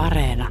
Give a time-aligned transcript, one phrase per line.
[0.00, 0.48] Areena.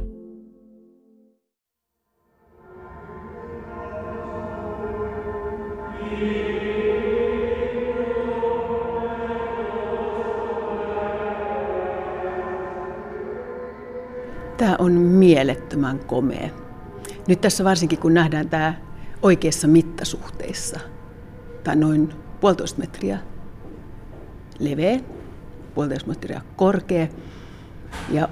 [14.56, 16.48] Tämä on mielettömän komea.
[17.28, 18.74] Nyt tässä varsinkin kun nähdään tämä
[19.22, 20.80] oikeassa mittasuhteissa,
[21.64, 23.18] tai noin puolitoista metriä
[24.58, 25.00] leveä,
[25.74, 27.06] puolitoista metriä korkea.
[28.10, 28.28] Ja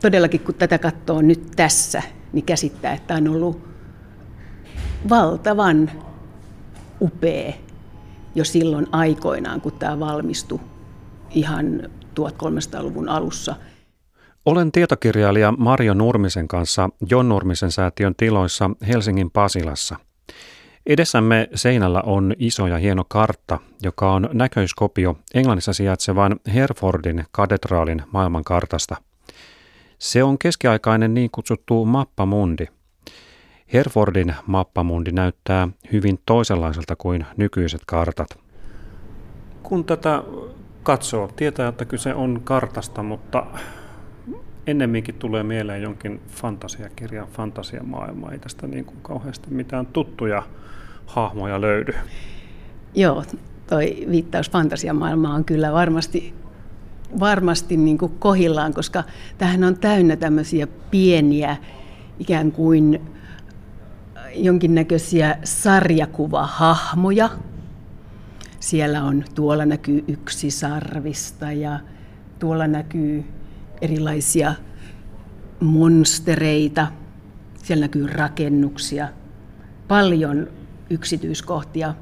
[0.00, 3.68] todellakin kun tätä katsoo nyt tässä, niin käsittää, että on ollut
[5.08, 5.90] valtavan
[7.00, 7.52] upea
[8.34, 10.60] jo silloin aikoinaan, kun tämä valmistui
[11.30, 11.82] ihan
[12.20, 13.54] 1300-luvun alussa.
[14.46, 19.96] Olen tietokirjailija Marjo Nurmisen kanssa Jon Nurmisen säätiön tiloissa Helsingin Pasilassa–
[20.88, 28.96] Edessämme seinällä on iso ja hieno kartta, joka on näköiskopio Englannissa sijaitsevan Herefordin katedraalin maailmankartasta.
[29.98, 32.66] Se on keskiaikainen niin kutsuttu mappamundi.
[33.72, 38.38] Herefordin mappamundi näyttää hyvin toisenlaiselta kuin nykyiset kartat.
[39.62, 40.22] Kun tätä
[40.82, 43.46] katsoo, tietää, että kyse on kartasta, mutta
[44.66, 48.32] ennemminkin tulee mieleen jonkin fantasiakirjan fantasiamaailma.
[48.32, 50.42] Ei tästä niin kuin kauheasti mitään tuttuja
[51.06, 51.92] hahmoja löydy.
[52.94, 53.24] Joo,
[53.66, 56.34] toi viittaus fantasiamaailmaan on kyllä varmasti,
[57.20, 59.04] varmasti niin kuin kohillaan, koska
[59.38, 61.56] tähän on täynnä tämmöisiä pieniä
[62.18, 63.00] ikään kuin
[64.34, 67.30] jonkinnäköisiä sarjakuvahahmoja.
[68.60, 71.80] Siellä on, tuolla näkyy yksi sarvista ja
[72.38, 73.24] tuolla näkyy
[73.82, 74.54] erilaisia
[75.60, 76.86] monstereita.
[77.62, 79.08] Siellä näkyy rakennuksia,
[79.88, 80.48] paljon
[80.90, 81.94] yksityiskohtia.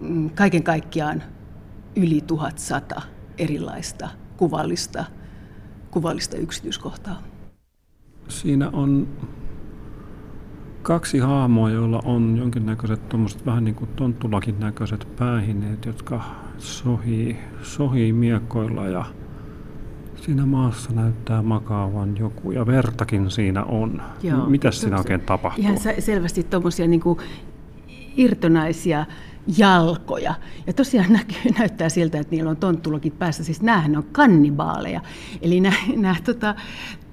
[0.00, 1.22] Mm, kaiken kaikkiaan
[1.96, 5.04] yli 1100 erilaista kuvallista,
[5.90, 7.22] kuvallista yksityiskohtaa.
[8.28, 9.08] Siinä on
[10.82, 16.22] kaksi haamoa, joilla on jonkinnäköiset tuommoiset vähän niin kuin tonttulakin näköiset päähineet, jotka
[16.58, 19.04] sohii, sohii miekkoilla ja
[20.16, 24.02] siinä maassa näyttää makaavan joku ja vertakin siinä on.
[24.22, 25.64] Joo, Mitä siinä oikein tapahtuu?
[25.64, 27.02] Ihan selvästi tuommoisia niin
[28.16, 29.06] irtonaisia
[29.56, 30.34] jalkoja.
[30.66, 33.44] Ja tosiaan näkyy, näyttää siltä, että niillä on tonttulokit päässä.
[33.44, 35.00] Siis näähän on kannibaaleja.
[35.42, 36.54] Eli nämä, tota,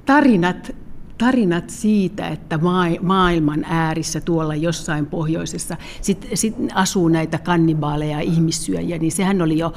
[0.05, 0.75] tarinat,
[1.17, 2.59] tarinat siitä, että
[3.01, 9.73] maailman äärissä tuolla jossain pohjoisessa sit, sit asuu näitä kannibaaleja ihmissyöjiä, niin sehän oli jo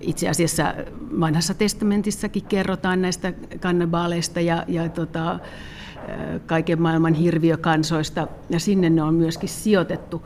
[0.00, 0.74] itse asiassa
[1.20, 5.38] vanhassa testamentissakin kerrotaan näistä kannibaaleista ja, ja tota,
[6.46, 10.22] kaiken maailman hirviökansoista, ja sinne ne on myöskin sijoitettu.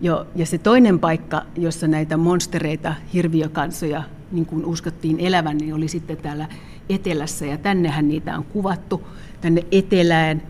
[0.00, 5.88] Jo, ja se toinen paikka, jossa näitä monstereita, hirviökansoja niin kuin uskottiin elävän, niin oli
[5.88, 6.48] sitten täällä
[6.88, 7.46] etelässä.
[7.46, 9.06] Ja tännehän niitä on kuvattu,
[9.40, 10.42] tänne etelään.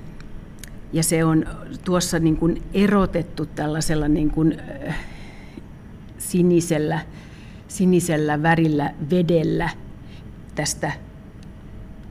[0.93, 1.47] Ja se on
[1.85, 4.97] tuossa niin kuin erotettu tällaisella niin kuin, äh,
[6.19, 7.01] sinisellä,
[7.69, 9.71] sinisellä värillä vedellä
[10.55, 10.93] tästä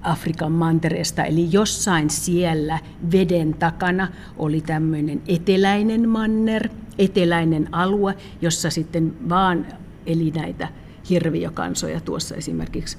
[0.04, 2.80] Afrikan mantereesta, eli jossain siellä
[3.12, 9.66] veden takana oli tämmöinen eteläinen manner, eteläinen alue, jossa sitten vaan
[10.06, 10.68] eli näitä
[11.10, 12.98] hirviökansoja tuossa esimerkiksi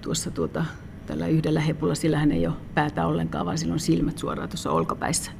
[0.00, 0.64] tuossa tuota,
[1.06, 4.70] tällä yhdellä hepulla, sillä hän ei ole päätä ollenkaan, vaan sillä on silmät suoraan tuossa
[4.70, 5.30] olkapäissä.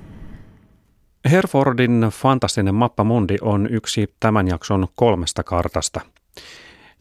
[1.31, 6.01] Herfordin fantastinen mappamundi on yksi tämän jakson kolmesta kartasta–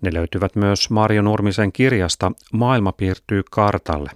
[0.04, 4.12] ne löytyvät myös Marjo Nurmisen kirjasta Maailma piirtyy kartalle.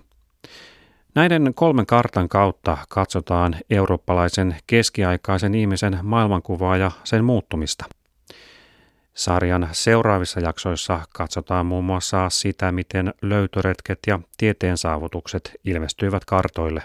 [1.16, 7.86] Näiden kolmen kartan kautta katsotaan eurooppalaisen keskiaikaisen ihmisen maailmankuvaa ja sen muuttumista.
[9.14, 16.84] Sarjan seuraavissa jaksoissa katsotaan muun muassa sitä, miten löytöretket ja tieteen saavutukset ilmestyivät kartoille.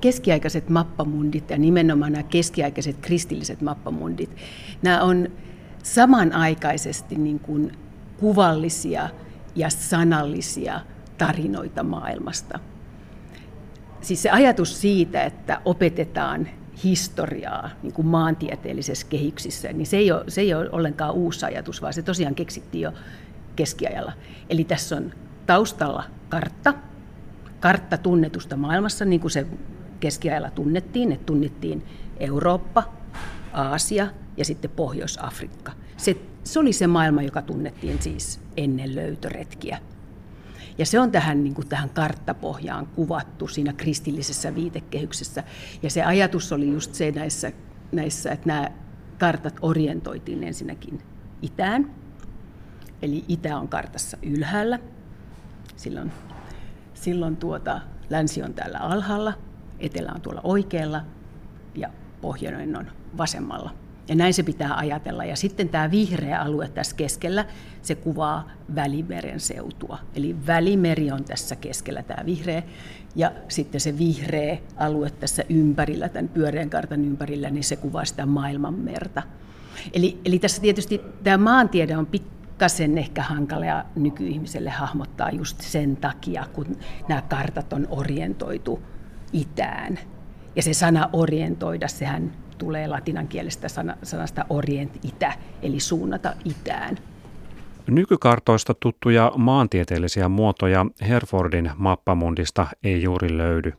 [0.00, 4.36] Keskiaikaiset mappamundit ja nimenomaan nämä keskiaikaiset kristilliset mappamundit,
[4.82, 5.28] nämä on
[5.82, 7.72] samanaikaisesti niin kuin
[8.20, 9.08] kuvallisia
[9.56, 10.80] ja sanallisia
[11.18, 12.58] tarinoita maailmasta.
[14.00, 16.48] Siis se ajatus siitä, että opetetaan
[16.84, 21.82] historiaa niin kuin maantieteellisessä kehyksissä, niin se ei, ole, se ei ole ollenkaan uusi ajatus,
[21.82, 22.92] vaan se tosiaan keksittiin jo
[23.56, 24.12] keskiajalla.
[24.50, 25.12] Eli tässä on
[25.46, 26.74] taustalla kartta,
[27.60, 29.46] kartta tunnetusta maailmassa, niin kuin se
[30.00, 31.86] keskiajalla tunnettiin, että tunnettiin
[32.20, 32.92] Eurooppa,
[33.52, 34.06] Aasia
[34.36, 35.72] ja sitten Pohjois-Afrikka.
[35.96, 39.78] Se se oli se maailma, joka tunnettiin siis ennen löytöretkiä.
[40.78, 45.44] Ja se on tähän, niin kuin tähän karttapohjaan kuvattu siinä kristillisessä viitekehyksessä.
[45.82, 47.52] Ja se ajatus oli just se näissä,
[47.92, 48.70] näissä että nämä
[49.18, 51.02] kartat orientoitiin ensinnäkin
[51.42, 51.94] itään.
[53.02, 54.78] Eli itä on kartassa ylhäällä.
[55.76, 56.12] Silloin
[56.94, 57.80] silloin tuota,
[58.10, 59.32] länsi on täällä alhaalla,
[59.78, 61.00] etelä on tuolla oikealla
[61.74, 61.90] ja
[62.20, 62.86] pohjoinen on
[63.16, 63.83] vasemmalla.
[64.08, 65.24] Ja näin se pitää ajatella.
[65.24, 67.44] Ja sitten tämä vihreä alue tässä keskellä,
[67.82, 69.98] se kuvaa Välimeren seutua.
[70.14, 72.62] Eli Välimeri on tässä keskellä tämä vihreä.
[73.16, 78.26] Ja sitten se vihreä alue tässä ympärillä, tämän pyöreän kartan ympärillä, niin se kuvaa sitä
[78.26, 79.22] maailmanmerta.
[79.92, 86.44] Eli, eli tässä tietysti tämä maantiede on pikkasen ehkä hankala nykyihmiselle hahmottaa just sen takia,
[86.52, 86.76] kun
[87.08, 88.82] nämä kartat on orientoitu
[89.32, 89.98] itään.
[90.56, 93.68] Ja se sana orientoida, sehän tulee latinan kielestä
[94.02, 96.98] sanasta orient itä, eli suunnata itään.
[97.86, 103.72] Nykykartoista tuttuja maantieteellisiä muotoja Herfordin mappamundista ei juuri löydy.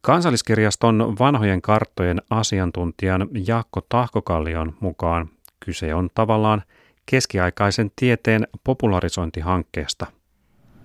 [0.00, 5.28] Kansalliskirjaston vanhojen karttojen asiantuntijan Jaakko Tahkokallion mukaan
[5.64, 6.62] kyse on tavallaan
[7.06, 10.06] keskiaikaisen tieteen popularisointihankkeesta.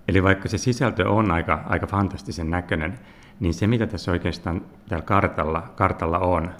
[0.08, 2.98] Eli vaikka se sisältö on aika, aika fantastisen näköinen,
[3.40, 6.50] niin se mitä tässä oikeastaan täällä kartalla, kartalla on,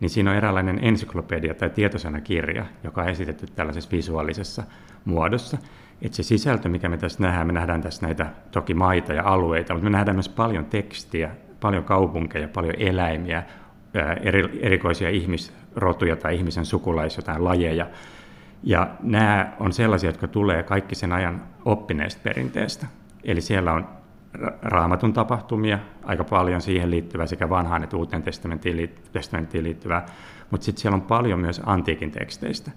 [0.00, 4.62] niin siinä on eräänlainen ensyklopedia tai tietosanakirja, joka on esitetty tällaisessa visuaalisessa
[5.04, 5.58] muodossa.
[6.02, 9.74] Että se sisältö, mikä me tässä nähdään, me nähdään tässä näitä toki maita ja alueita,
[9.74, 11.30] mutta me nähdään myös paljon tekstiä,
[11.60, 13.42] paljon kaupunkeja, paljon eläimiä,
[14.22, 17.86] eri, erikoisia ihmisrotuja tai ihmisen sukulaisia tai lajeja.
[18.62, 22.86] Ja nämä on sellaisia, jotka tulee kaikki sen ajan oppineesta perinteestä.
[23.24, 23.88] Eli siellä on
[24.62, 28.22] raamatun tapahtumia, aika paljon siihen liittyvää sekä vanhaan että uuteen
[29.12, 30.06] testamenttiin liittyvää,
[30.50, 32.70] mutta sitten siellä on paljon myös antiikin teksteistä.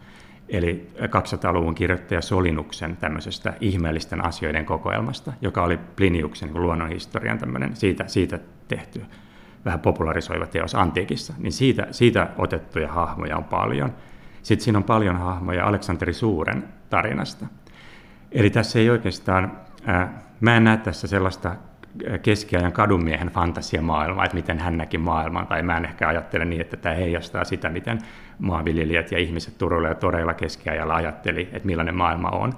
[0.50, 8.08] Eli 200-luvun kirjoittaja Solinuksen tämmöisestä ihmeellisten asioiden kokoelmasta, joka oli Pliniuksen niin luonnonhistorian tämmöinen, siitä,
[8.08, 9.06] siitä tehty
[9.66, 13.94] vähän popularisoiva teos antiikissa, niin siitä, siitä otettuja hahmoja on paljon.
[14.42, 17.46] Sitten siinä on paljon hahmoja Aleksanteri Suuren tarinasta.
[18.32, 19.52] Eli tässä ei oikeastaan
[20.40, 21.56] Mä en näe tässä sellaista
[22.22, 26.78] keskiajan kadunmiehen fantasiamaailmaa, että miten hän näki maailman, tai mä en ehkä ajattele niin, että
[26.78, 28.00] tämä heijastaa sitä, miten
[28.40, 32.54] maanviljelijät ja ihmiset Turulla ja Toreilla keskiajalla ajatteli, että millainen maailma on,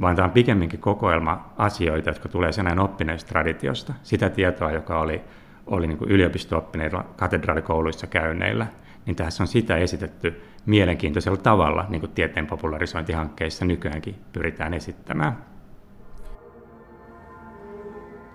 [0.00, 5.20] vaan tämä on pikemminkin kokoelma asioita, jotka tulee sen oppineesta traditiosta, sitä tietoa, joka oli,
[5.66, 8.66] oli niin yliopisto-oppineilla katedraalikouluissa käynneillä,
[9.06, 15.55] niin tässä on sitä esitetty mielenkiintoisella tavalla, niin kuin tieteen popularisointihankkeissa nykyäänkin pyritään esittämään.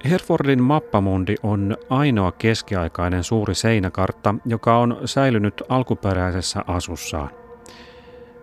[0.09, 7.30] Herfordin mappamundi on ainoa keskiaikainen suuri seinäkartta, joka on säilynyt alkuperäisessä asussaan.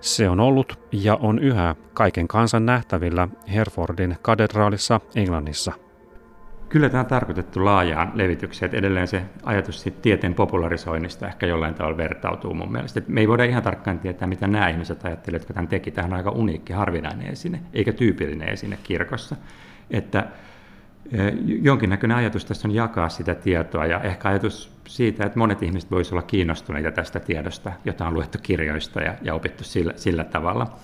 [0.01, 5.73] Se on ollut ja on yhä kaiken kansan nähtävillä Herfordin katedraalissa Englannissa.
[6.69, 11.75] Kyllä tämä on tarkoitettu laajaan levitykseen, että edelleen se ajatus siitä tieteen popularisoinnista ehkä jollain
[11.75, 12.99] tavalla vertautuu mun mielestä.
[12.99, 15.91] Että me ei voida ihan tarkkaan tietää, mitä nämä ihmiset ajattelivat, jotka tämän teki.
[15.91, 19.37] Tähän on aika uniikki, harvinainen esine, eikä tyypillinen esine kirkossa.
[19.91, 20.27] Että
[21.45, 26.13] jonkinnäköinen ajatus tässä on jakaa sitä tietoa ja ehkä ajatus siitä, että monet ihmiset voisivat
[26.13, 30.77] olla kiinnostuneita tästä tiedosta, jota on luettu kirjoista ja, ja opittu sillä, sillä tavalla.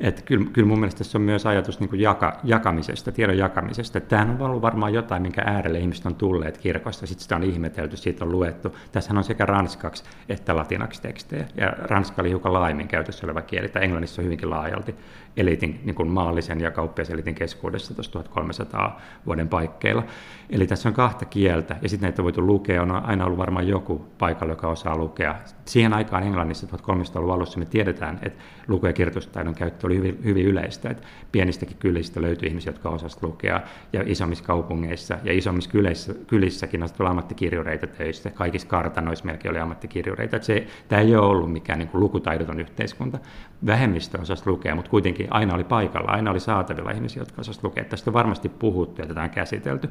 [0.00, 4.00] Että kyllä, kyllä mun mielestä tässä on myös ajatus niin kuin jaka, jakamisesta, tiedon jakamisesta.
[4.00, 7.96] Tämähän on ollut varmaan jotain, minkä äärelle ihmiset on tulleet kirkosta, sitten sitä on ihmetelty,
[7.96, 8.76] siitä on luettu.
[8.92, 13.68] Tässä on sekä ranskaksi että latinaksi tekstejä, ja ranska oli hiukan laajemmin käytössä oleva kieli,
[13.68, 14.94] tai englannissa hyvinkin laajalti
[15.36, 20.04] elitin, niin kuin maallisen ja kauppiaselitin keskuudessa tuossa 1300 vuoden paikkeilla.
[20.50, 23.68] Eli tässä on kahta kieltä, ja sitten näitä on voitu lukea, on aina ollut varmaan
[23.68, 25.34] joku paikalla, joka osaa lukea.
[25.64, 30.46] Siihen aikaan Englannissa 1300-luvun alussa me tiedetään, että luku- ja kirjoitustaidon käyttö oli hyvin, hyvin
[30.46, 31.02] yleistä, että
[31.32, 33.60] pienistäkin kylistä löytyi ihmisiä, jotka osasivat lukea,
[33.92, 40.36] ja isommissa kaupungeissa ja isommissa kylissä, kylissäkin on ammattikirjureita töissä, kaikissa kartanoissa melkein oli ammattikirjureita.
[40.36, 43.18] Että se, tämä ei ole ollut mikään niin kuin lukutaidoton yhteiskunta.
[43.66, 47.84] Vähemmistö osasi lukea, mutta kuitenkin aina oli paikalla, aina oli saatavilla ihmisiä, jotka osasivat lukea.
[47.84, 49.88] Tästä on varmasti puhuttu ja tätä on käsitelty.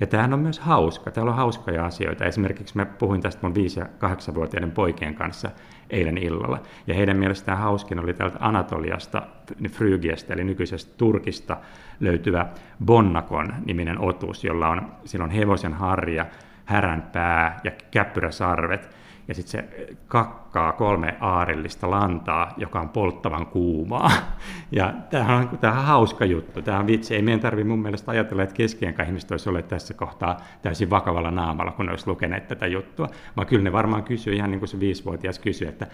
[0.00, 1.10] Ja tämähän on myös hauska.
[1.10, 2.24] Täällä on hauskoja asioita.
[2.24, 5.50] Esimerkiksi mä puhuin tästä mun 5- ja 8-vuotiaiden poikien kanssa
[5.90, 6.60] eilen illalla.
[6.86, 9.22] Ja heidän mielestään hauskin oli täältä Anatoliasta,
[9.70, 11.56] Frygiasta, eli nykyisestä Turkista
[12.00, 12.46] löytyvä
[12.84, 16.26] Bonnakon niminen otus, jolla on, on hevosen harja,
[16.64, 18.90] härän pää ja käppyräsarvet
[19.28, 19.86] ja sitten se
[20.54, 24.10] kakkaa kolme aarillista lantaa, joka on polttavan kuumaa.
[24.72, 27.14] Ja tämä on, tämä on hauska juttu, tämä on vitsi.
[27.14, 31.30] Ei meidän tarvitse mun mielestä ajatella, että keskienkä ihmiset olisi olleet tässä kohtaa täysin vakavalla
[31.30, 33.08] naamalla, kun ne olisi lukeneet tätä juttua.
[33.36, 35.86] Vaan kyllä ne varmaan kysyy ihan niin kuin se viisivuotias kysyy, että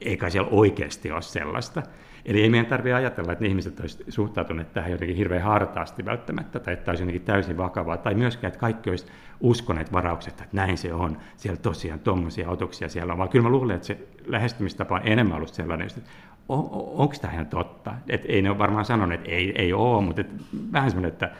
[0.00, 1.82] eikä siellä oikeasti ole sellaista.
[2.24, 6.60] Eli ei meidän tarvitse ajatella, että ne ihmiset olisivat suhtautuneet tähän jotenkin hirveän hartaasti välttämättä,
[6.60, 9.06] tai että olisi jotenkin täysin vakavaa, tai myöskään, että kaikki olisi
[9.40, 13.48] uskoneet varaukset, että näin se on, siellä tosiaan tuommoisia otuksia siellä on, vaan kyllä mä
[13.48, 13.91] luulen, että se
[14.26, 16.00] lähestymistapa on enemmän ollut sellainen, että
[16.48, 17.94] on, onko tämä ihan totta?
[18.08, 20.30] Et ei ne ole varmaan sanoneet, että ei, ei ole, mutta et
[20.72, 21.30] vähän semmoinen, että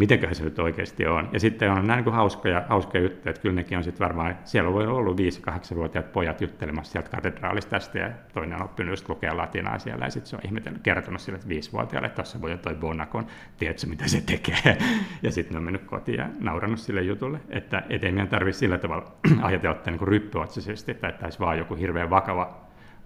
[0.00, 1.28] mitenköhän se nyt oikeasti on.
[1.32, 4.72] Ja sitten on näin niin hauskoja, hauskoja juttuja, että kyllä nekin on sitten varmaan, siellä
[4.72, 9.36] voi olla ollut 5-8-vuotiaat pojat juttelemassa sieltä katedraalista tästä, ja toinen on oppinut just lukea
[9.36, 12.74] latinaa siellä, ja sitten se on ihmetellyt, kertonut sille, että viisivuotiaalle, että tuossa voi toi
[12.74, 13.26] Bonakon,
[13.58, 14.78] tiedätkö mitä se tekee,
[15.22, 18.78] ja sitten on mennyt kotiin ja naurannut sille jutulle, että et ei meidän tarvitse sillä
[18.78, 22.56] tavalla ajatella niin ryppyotsisesti, että olisi vaan joku hirveän vakava,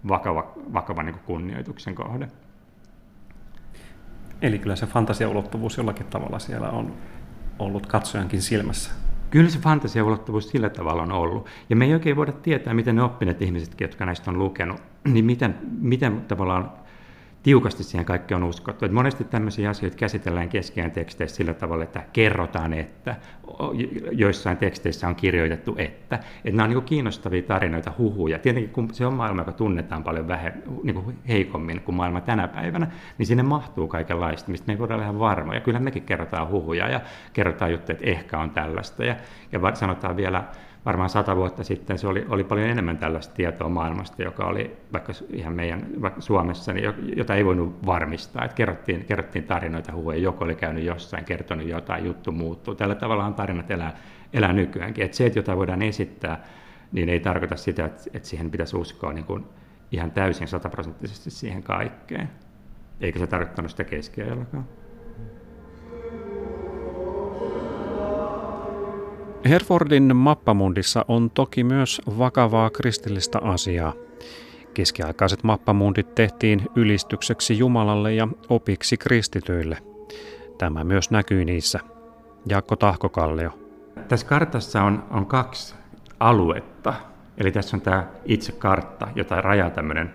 [0.07, 2.27] vakava, vakava niin kunnioituksen kohde.
[4.41, 6.93] Eli kyllä se fantasiaulottuvuus jollakin tavalla siellä on
[7.59, 8.91] ollut katsojankin silmässä.
[9.29, 11.47] Kyllä se fantasiaulottuvuus sillä tavalla on ollut.
[11.69, 14.81] Ja me ei oikein voida tietää, miten ne oppineet ihmisetkin, jotka näistä on lukenut,
[15.13, 16.71] niin miten, miten tavallaan
[17.45, 18.85] tiukasti siihen kaikki on uskottu.
[18.85, 23.15] Et monesti tämmöisiä asioita käsitellään keskiään teksteissä sillä tavalla, että kerrotaan, että
[24.11, 26.15] joissain teksteissä on kirjoitettu, että.
[26.15, 28.39] että nämä on niin kiinnostavia tarinoita, huhuja.
[28.39, 32.47] Tietenkin kun se on maailma, joka tunnetaan paljon vähe, niin kuin heikommin kuin maailma tänä
[32.47, 32.87] päivänä,
[33.17, 35.61] niin sinne mahtuu kaikenlaista, mistä me ei voida olla ihan varmoja.
[35.61, 37.01] Kyllä mekin kerrotaan huhuja ja
[37.33, 39.05] kerrotaan juttuja, että ehkä on tällaista.
[39.05, 39.15] Ja,
[39.51, 40.43] ja sanotaan vielä
[40.85, 45.13] varmaan sata vuotta sitten se oli, oli paljon enemmän tällaista tietoa maailmasta, joka oli vaikka
[45.33, 48.45] ihan meidän vaikka Suomessa, niin jota ei voinut varmistaa.
[48.45, 52.75] Että kerrottiin, kerrottiin tarinoita, huuja, joku oli käynyt jossain, kertonut jotain, juttu muuttuu.
[52.75, 53.97] Tällä tavalla on tarinat elää,
[54.33, 55.05] elää nykyäänkin.
[55.05, 56.43] Että se, että jotain voidaan esittää,
[56.91, 59.45] niin ei tarkoita sitä, että, että siihen pitäisi uskoa niin kuin
[59.91, 62.29] ihan täysin sataprosenttisesti siihen kaikkeen.
[63.01, 64.67] Eikä se tarkoittanut sitä keskiajallakaan.
[69.49, 73.93] Herfordin mappamundissa on toki myös vakavaa kristillistä asiaa.
[74.73, 79.77] Keskiaikaiset mappamundit tehtiin ylistykseksi Jumalalle ja opiksi kristityille.
[80.57, 81.79] Tämä myös näkyy niissä.
[82.49, 83.59] Jaakko Tahkokallio.
[84.07, 85.75] Tässä kartassa on, on kaksi
[86.19, 86.93] aluetta.
[87.37, 90.13] Eli tässä on tämä itse kartta, jota rajaa tämmöinen,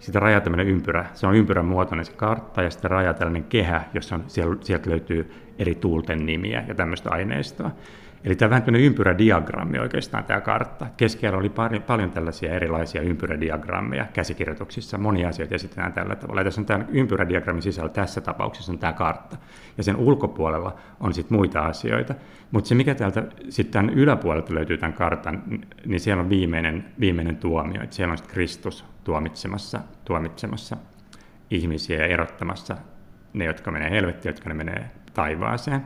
[0.00, 1.06] sitä rajaa tämmöinen ympyrä.
[1.14, 4.24] Se on ympyrän muotoinen se kartta ja sitten rajaa tällainen kehä, jossa on,
[4.60, 7.70] sieltä löytyy eri tuulten nimiä ja tämmöistä aineistoa.
[8.26, 10.86] Eli tämä vähän tämmöinen ympyrädiagrammi oikeastaan tämä kartta.
[10.96, 14.98] Keskellä oli paljon, paljon tällaisia erilaisia ympyrädiagrammeja käsikirjoituksissa.
[14.98, 16.40] Monia asioita esitetään tällä tavalla.
[16.40, 19.36] Ja tässä on tämän ympyrädiagrammin sisällä tässä tapauksessa on tämä kartta.
[19.76, 22.14] Ja sen ulkopuolella on sitten muita asioita.
[22.50, 25.42] Mutta se, mikä täältä sitten yläpuolelta löytyy tämän kartan,
[25.86, 27.82] niin siellä on viimeinen, viimeinen tuomio.
[27.82, 30.76] Että siellä on sitten Kristus tuomitsemassa, tuomitsemassa
[31.50, 32.76] ihmisiä ja erottamassa
[33.32, 35.82] ne, jotka menee helvettiin, jotka ne menee taivaaseen.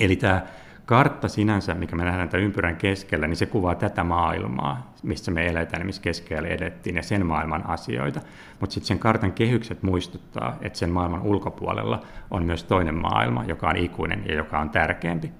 [0.00, 0.46] Eli tämä
[0.86, 5.46] kartta sinänsä, mikä me nähdään tämän ympyrän keskellä, niin se kuvaa tätä maailmaa, missä me
[5.46, 8.20] eletään, missä keskellä edettiin, ja sen maailman asioita.
[8.60, 13.68] Mutta sitten sen kartan kehykset muistuttaa, että sen maailman ulkopuolella on myös toinen maailma, joka
[13.68, 15.30] on ikuinen ja joka on tärkeämpi.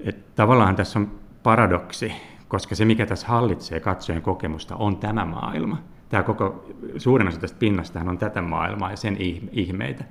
[0.00, 1.10] Et tavallaan tässä on
[1.42, 2.12] paradoksi,
[2.48, 5.78] koska se, mikä tässä hallitsee katsojen kokemusta, on tämä maailma.
[6.08, 9.16] Tämä koko suurin osa tästä pinnasta on tätä maailmaa ja sen
[9.52, 10.04] ihmeitä.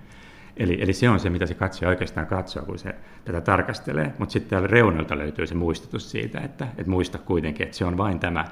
[0.58, 2.96] Eli, eli se on se, mitä se katsoja oikeastaan katsoo, kun se
[3.26, 4.14] tätä tarkastelee.
[4.18, 7.98] Mutta sitten täällä reunalta löytyy se muistutus siitä, että, että muista kuitenkin, että se on
[7.98, 8.46] vain tämä,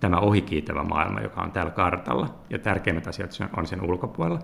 [0.00, 2.34] tämä ohikiitävä maailma, joka on täällä kartalla.
[2.50, 4.40] Ja tärkeimmät asiat on sen ulkopuolella.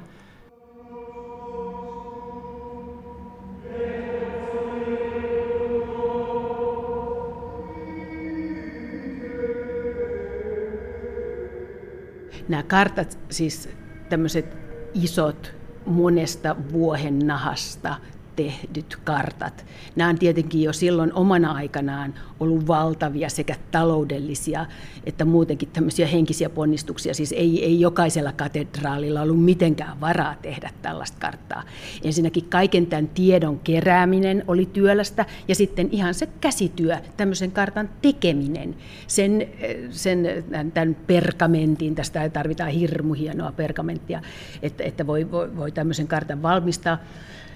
[12.48, 13.68] Nämä kartat, siis
[14.08, 14.56] tämmöiset
[14.94, 17.96] isot monesta vuohennahasta
[18.36, 19.64] tehdyt kartat.
[19.96, 24.66] Nämä on tietenkin jo silloin omana aikanaan ollut valtavia sekä taloudellisia
[25.06, 27.14] että muutenkin tämmöisiä henkisiä ponnistuksia.
[27.14, 31.62] Siis ei, ei jokaisella katedraalilla ollut mitenkään varaa tehdä tällaista karttaa.
[32.04, 38.76] Ensinnäkin kaiken tämän tiedon kerääminen oli työlästä ja sitten ihan se käsityö, tämmöisen kartan tekeminen,
[39.06, 39.48] sen,
[39.90, 44.22] sen tämän pergamentin, tästä tarvitaan hirmu hienoa pergamenttia,
[44.62, 46.98] että, että voi, voi, voi tämmöisen kartan valmistaa.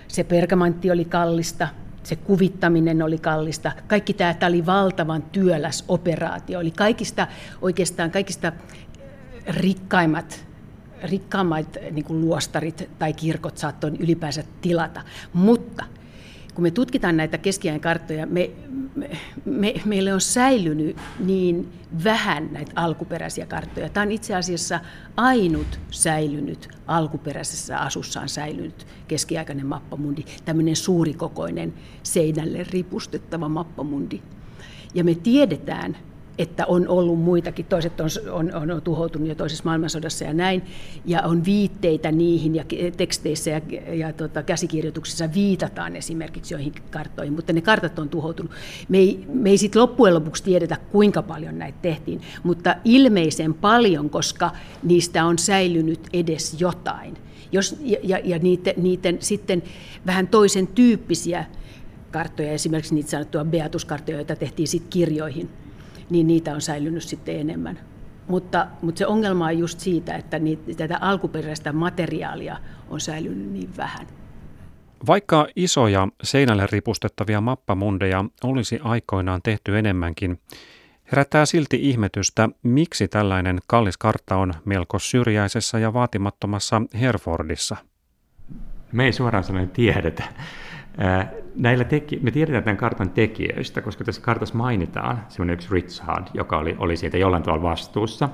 [0.08, 1.68] Se pergamantti oli kallista,
[2.02, 3.72] se kuvittaminen oli kallista.
[3.86, 6.58] Kaikki tämä, tämä oli valtavan työläs operaatio.
[6.58, 7.26] Oli kaikista,
[7.62, 8.52] oikeastaan kaikista
[9.48, 10.46] rikkaimmat
[11.02, 15.02] rikkaammat niin kuin luostarit tai kirkot saattoi ylipäänsä tilata.
[15.32, 15.84] Mutta
[16.56, 18.50] kun me tutkitaan näitä keskiajan karttoja, me,
[18.94, 19.10] me,
[19.44, 21.72] me, meille on säilynyt niin
[22.04, 23.88] vähän näitä alkuperäisiä karttoja.
[23.88, 24.80] Tämä on itse asiassa
[25.16, 34.22] ainut säilynyt, alkuperäisessä asussaan säilynyt keskiaikainen mappamundi, tämmöinen suurikokoinen seinälle ripustettava mappamundi.
[34.94, 35.96] Ja me tiedetään,
[36.38, 38.08] että on ollut muitakin, toiset on,
[38.54, 40.62] on, on tuhoutunut jo toisessa maailmansodassa ja näin,
[41.06, 42.64] ja on viitteitä niihin, ja
[42.96, 43.60] teksteissä ja,
[43.94, 48.52] ja tota, käsikirjoituksissa viitataan esimerkiksi joihin karttoihin, mutta ne kartat on tuhoutunut.
[48.88, 54.10] Me ei, me ei sitten loppujen lopuksi tiedetä, kuinka paljon näitä tehtiin, mutta ilmeisen paljon,
[54.10, 54.50] koska
[54.82, 57.16] niistä on säilynyt edes jotain.
[57.52, 59.62] Jos, ja ja niiden, niiden sitten
[60.06, 61.44] vähän toisen tyyppisiä
[62.10, 65.50] karttoja, esimerkiksi niitä sanottua beatuskarttoja, joita tehtiin sitten kirjoihin,
[66.10, 67.78] niin niitä on säilynyt sitten enemmän.
[68.28, 72.56] Mutta, mutta se ongelma on just siitä, että niitä, tätä alkuperäistä materiaalia
[72.88, 74.06] on säilynyt niin vähän.
[75.06, 80.40] Vaikka isoja seinälle ripustettavia mappamundeja olisi aikoinaan tehty enemmänkin,
[81.12, 87.76] herättää silti ihmetystä, miksi tällainen kallis kartta on melko syrjäisessä ja vaatimattomassa Herfordissa.
[88.92, 90.25] Me ei suoraan sanoen tiedetä.
[91.56, 96.58] Näillä teki, me tiedetään tämän kartan tekijöistä, koska tässä kartassa mainitaan semmoinen yksi Richard, joka
[96.58, 98.28] oli, oli siitä jollain tavalla vastuussa.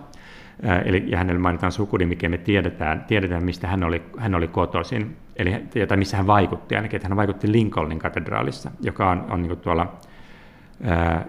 [0.85, 5.17] Eli, ja hänelle mainitaan sukunimi, mikä me tiedetään, tiedetään mistä hän oli, hän oli kotoisin,
[5.37, 9.57] eli, tai missä hän vaikutti ainakin, että hän vaikutti Lincolnin katedraalissa, joka on, on niin
[9.57, 9.97] tuolla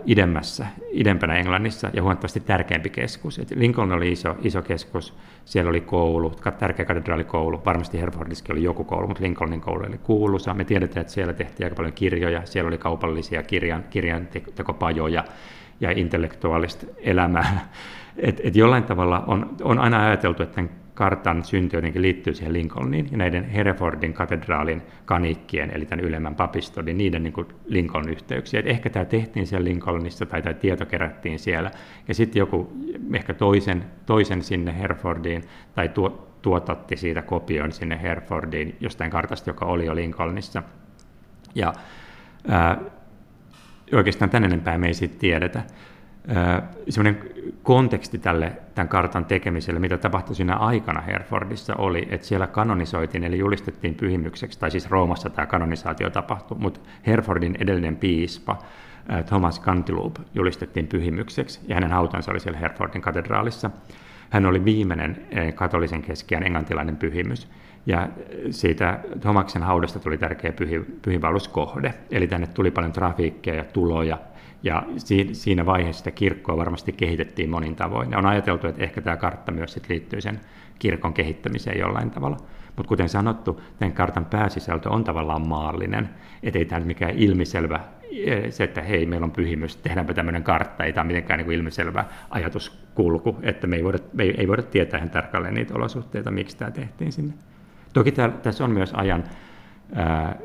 [0.05, 3.39] idemmässä, idempänä Englannissa ja huomattavasti tärkeämpi keskus.
[3.39, 5.13] Et Lincoln oli iso, iso keskus,
[5.45, 6.29] siellä oli koulu,
[6.59, 10.53] tärkeä katedraalikoulu, varmasti Herefordissakin oli joku koulu, mutta Lincolnin koulu oli kuuluisa.
[10.53, 15.23] Me tiedetään, että siellä tehtiin aika paljon kirjoja, siellä oli kaupallisia kirjan, kirjantekopajoja
[15.79, 17.69] ja intellektuaalista elämää.
[18.17, 22.53] Et, et jollain tavalla on, on aina ajateltu, että tämän kartan synty jotenkin liittyy siihen
[22.53, 28.59] Lincolniin ja näiden Herefordin katedraalin kanikkien, eli tämän ylemmän papiston, niin niiden niin Lincoln yhteyksiä.
[28.59, 31.71] Et ehkä tämä tehtiin siellä Lincolnissa tai tämä tieto kerättiin siellä
[32.07, 32.73] ja sitten joku
[33.13, 35.43] ehkä toisen, toisen sinne Herefordiin
[35.75, 40.63] tai tuo, tuotatti siitä kopion sinne Herefordiin jostain kartasta, joka oli jo Lincolnissa.
[41.55, 41.73] Ja
[42.47, 42.77] ää,
[43.93, 45.63] oikeastaan tänne enempää me ei siitä tiedetä
[46.89, 47.23] semmoinen
[47.63, 53.37] konteksti tälle tämän kartan tekemiselle, mitä tapahtui siinä aikana Herfordissa, oli, että siellä kanonisoitiin, eli
[53.37, 58.57] julistettiin pyhimykseksi, tai siis Roomassa tämä kanonisaatio tapahtui, mutta Herfordin edellinen piispa,
[59.25, 63.69] Thomas Cantilupe, julistettiin pyhimykseksi, ja hänen hautansa oli siellä Herfordin katedraalissa.
[64.29, 67.49] Hän oli viimeinen katolisen keskiään englantilainen pyhimys,
[67.85, 68.09] ja
[68.49, 70.81] siitä Thomaksen haudasta tuli tärkeä pyhi,
[72.11, 74.17] eli tänne tuli paljon trafiikkia ja tuloja
[74.63, 74.83] ja
[75.31, 78.11] siinä vaiheessa sitä kirkkoa varmasti kehitettiin monin tavoin.
[78.11, 80.39] Ja on ajateltu, että ehkä tämä kartta myös sit liittyy sen
[80.79, 82.37] kirkon kehittämiseen jollain tavalla.
[82.75, 86.09] Mutta kuten sanottu, tämän kartan pääsisältö on tavallaan maallinen,
[86.43, 87.79] ettei tämä mikään ilmiselvä,
[88.25, 91.45] e, se, että hei, meillä on pyhimys, tehdäänpä tämmöinen kartta, ei tämä ole mitenkään niin
[91.45, 95.73] kuin ilmiselvä ajatuskulku, että me ei voida, me ei, ei voida tietää ihan tarkalleen niitä
[95.73, 97.33] olosuhteita, miksi tämä tehtiin sinne.
[97.93, 98.11] Toki
[98.43, 99.23] tässä on myös ajan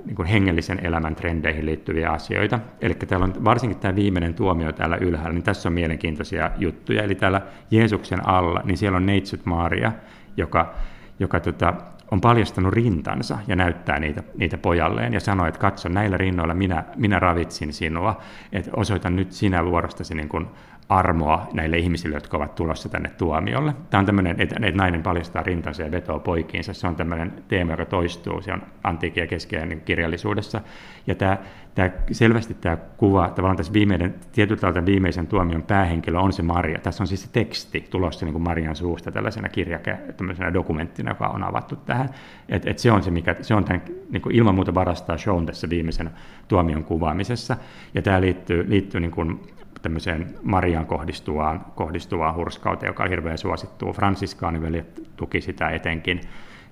[0.05, 2.61] niin kuin hengellisen elämän trendeihin liittyviä asioita.
[2.81, 7.03] Eli täällä on varsinkin tämä viimeinen tuomio täällä ylhäällä, niin tässä on mielenkiintoisia juttuja.
[7.03, 9.93] Eli täällä Jeesuksen alla, niin siellä on neitsyt Maria,
[10.37, 10.75] joka,
[11.19, 11.75] joka tota,
[12.11, 16.85] on paljastanut rintansa ja näyttää niitä, niitä pojalleen ja sanoo, että katso, näillä rinnoilla minä,
[16.97, 18.21] minä ravitsin sinua,
[18.53, 20.47] että osoitan nyt sinä luorostasi niin kuin
[20.89, 23.75] armoa näille ihmisille, jotka ovat tulossa tänne tuomiolle.
[23.91, 26.75] Tämä on tämmöinen, että nainen paljastaa rintansa ja vetoo poikiinsa.
[26.75, 28.43] Se on tämmöinen teema, joka toistuu.
[28.43, 30.61] Se on antiikin ja keskeinen kirjallisuudessa.
[31.07, 31.39] Ja tämä,
[31.75, 36.79] tämä, selvästi tämä kuva, tavallaan tässä viimeinen, tietyllä tavalla viimeisen tuomion päähenkilö on se Maria.
[36.79, 39.49] Tässä on siis se teksti tulossa niin kuin Marian suusta tällaisena
[40.17, 42.09] tämmöisenä dokumenttina, joka on avattu tähän.
[42.49, 45.47] Et, et se on se, mikä se on tämän, niin kuin ilman muuta varastaa shown
[45.47, 46.11] tässä viimeisen
[46.49, 47.57] tuomion kuvaamisessa.
[47.95, 49.41] Ja tämä liittyy, liittyy niin kuin
[49.89, 53.93] tämmöiseen Marian kohdistuvaan, kohdistuvaan hurskauteen, joka on hirveän suosittua.
[53.93, 56.21] Fransiskaaniveljet tuki sitä etenkin,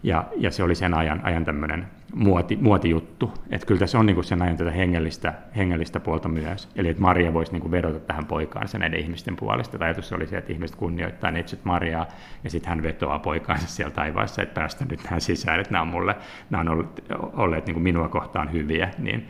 [0.03, 3.33] ja, ja se oli sen ajan, ajan tämmöinen muoti, muotijuttu.
[3.51, 6.69] Että kyllä tässä on niin sen ajan tätä hengellistä, hengellistä puolta myös.
[6.77, 9.79] Eli että Maria voisi niin vedota tähän poikaansa näiden ihmisten puolesta.
[9.79, 12.07] Tai ajatus oli se, että ihmiset kunnioittaa neitsyt Mariaa,
[12.45, 15.89] ja sitten hän vetoaa poikaansa siellä taivaassa, että päästä nyt tähän sisään, että nämä on,
[15.89, 16.17] mulle,
[16.51, 19.29] nämä on olleet, olleet niin minua kohtaan hyviä, niin,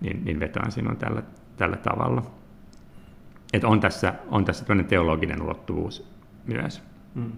[0.00, 1.22] niin, niin vetoan sinun tällä,
[1.56, 2.41] tällä tavalla
[3.52, 6.08] että on tässä, on tässä teologinen ulottuvuus
[6.46, 6.82] myös.
[7.14, 7.32] Mm.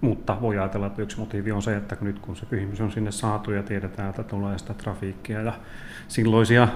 [0.00, 3.10] Mutta voi ajatella, että yksi motiivi on se, että nyt kun se pyhimys on sinne
[3.10, 5.52] saatu ja tiedetään, että tulee sitä trafiikkia ja
[6.08, 6.68] silloisia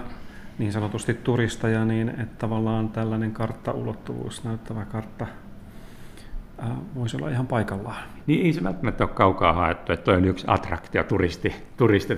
[0.59, 5.27] niin sanotusti turisteja, niin että tavallaan tällainen karttaulottuvuus, näyttävä kartta
[6.95, 8.03] voisi olla ihan paikallaan.
[8.27, 12.15] Niin ei se välttämättä ole kaukaa haettu, että toi on yksi attraktio, turisti, turisti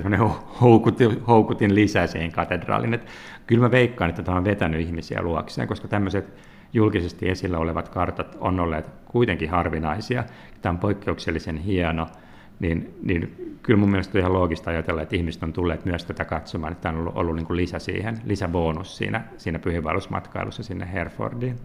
[0.60, 2.94] houkutin, houkutin lisää siihen katedraaliin.
[2.94, 3.10] Että
[3.46, 6.34] kyllä mä veikkaan, että tämä on vetänyt ihmisiä luokseen, koska tämmöiset
[6.72, 10.24] julkisesti esillä olevat kartat on olleet kuitenkin harvinaisia.
[10.62, 12.06] Tämä on poikkeuksellisen hieno,
[12.60, 16.24] niin, niin kyllä mun mielestä on ihan loogista ajatella, että ihmiset on tulleet myös tätä
[16.24, 20.92] katsomaan, että tämä on ollut, ollut niin kuin lisä siihen, lisäbonus siinä, siinä pyhiinvaellusmatkailussa sinne
[20.92, 21.56] Herfordiin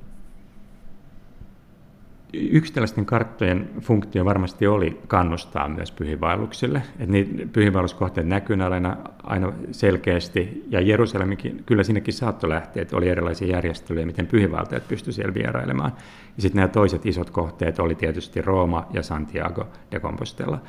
[2.34, 2.74] yksi
[3.06, 6.82] karttojen funktio varmasti oli kannustaa myös pyhiinvaelluksille.
[7.00, 13.10] Että niitä pyhiinvaelluskohteet näkyy aina, aina selkeästi, ja Jerusalemikin, kyllä sinnekin saattoi lähteä, että oli
[13.10, 15.92] erilaisia järjestelyjä, miten pyhiinvaeltajat pystyivät siellä vierailemaan.
[16.36, 20.62] Ja sitten nämä toiset isot kohteet oli tietysti Rooma ja Santiago de Compostela.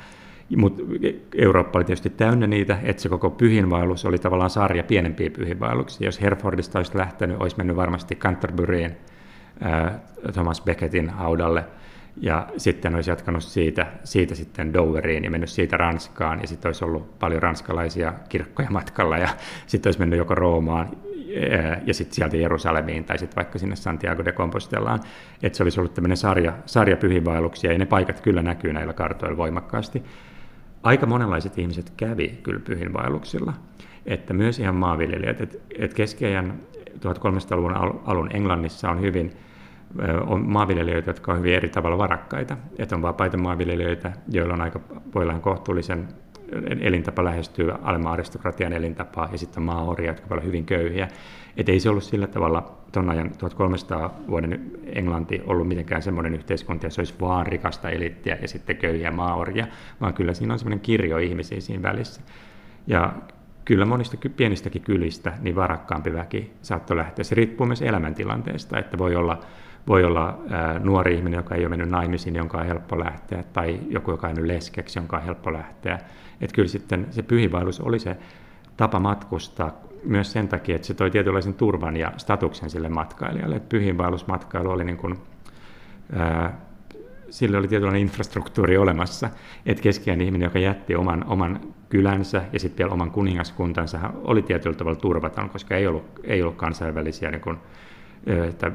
[0.57, 0.83] Mutta
[1.35, 6.07] Eurooppa oli tietysti täynnä niitä, että se koko pyhinvaellus oli tavallaan sarja pienempiä pyhinvaelluksia.
[6.07, 8.97] Jos Herefordista olisi lähtenyt, olisi mennyt varmasti Canterburyin
[10.33, 11.65] Thomas Beckettin haudalle,
[12.17, 16.85] ja sitten olisi jatkanut siitä, siitä sitten Doveriin ja mennyt siitä Ranskaan, ja sitten olisi
[16.85, 19.29] ollut paljon ranskalaisia kirkkoja matkalla, ja
[19.67, 20.89] sitten olisi mennyt joko Roomaan
[21.85, 24.99] ja sitten sieltä Jerusalemiin tai sitten vaikka sinne Santiago de Compostelaan,
[25.43, 29.37] että se olisi ollut tämmöinen sarja, sarja pyhinvaelluksia, ja ne paikat kyllä näkyy näillä kartoilla
[29.37, 30.03] voimakkaasti.
[30.83, 33.53] Aika monenlaiset ihmiset kävi kyllä pyhinvaelluksilla,
[34.05, 36.53] että myös ihan maanviljelijät, että et keskiajan
[36.89, 39.31] 1300-luvun alun Englannissa on hyvin
[40.27, 42.57] on maanviljelijöitä, jotka on hyvin eri tavalla varakkaita.
[42.79, 44.79] Että on vapaita maanviljelijöitä, joilla on aika
[45.15, 46.07] voi kohtuullisen
[46.79, 51.07] elintapa lähestyy alemman aristokratian elintapaa, ja sitten maaoria, jotka olla hyvin köyhiä.
[51.57, 56.85] Et ei se ollut sillä tavalla tuon ajan 1300 vuoden Englanti ollut mitenkään semmoinen yhteiskunta,
[56.85, 59.67] jossa olisi vaan rikasta elittiä ja sitten köyhiä maaoria,
[60.01, 62.21] vaan kyllä siinä on semmoinen kirjo ihmisiä siinä välissä.
[62.87, 63.13] Ja
[63.65, 67.23] kyllä monista pienistäkin kylistä niin varakkaampi väki saattoi lähteä.
[67.23, 69.39] Se riippuu myös elämäntilanteesta, että voi olla
[69.87, 70.39] voi olla
[70.79, 74.33] nuori ihminen, joka ei ole mennyt naimisiin, jonka on helppo lähteä, tai joku, joka on
[74.33, 75.99] mennyt leskeksi, jonka on helppo lähteä.
[76.41, 78.17] Että kyllä sitten se pyhivaellus oli se
[78.77, 83.55] tapa matkustaa myös sen takia, että se toi tietynlaisen turvan ja statuksen sille matkailijalle.
[83.55, 85.17] Että pyhiinvaellusmatkailu oli niin kuin,
[86.15, 86.59] ää,
[87.29, 89.29] sillä oli tietynlainen infrastruktuuri olemassa,
[89.65, 94.75] että keskiään ihminen, joka jätti oman, oman kylänsä ja sitten vielä oman kuningaskuntansa, oli tietyllä
[94.75, 97.57] tavalla turvaton, koska ei ollut, ei ollut kansainvälisiä niin kuin,
[98.49, 98.71] että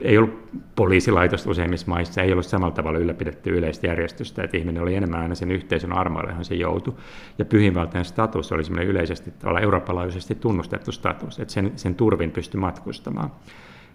[0.00, 4.94] ei ollut poliisilaitosta useimmissa maissa, ei ollut samalla tavalla ylläpidetty yleistä järjestystä, että ihminen oli
[4.94, 6.94] enemmän aina sen yhteisön armoilla, johon se joutui.
[7.38, 12.60] Ja pyhinvaltainen status oli semmoinen yleisesti, tavallaan eurooppalaisesti tunnustettu status, että sen, sen turvin pystyi
[12.60, 13.30] matkustamaan.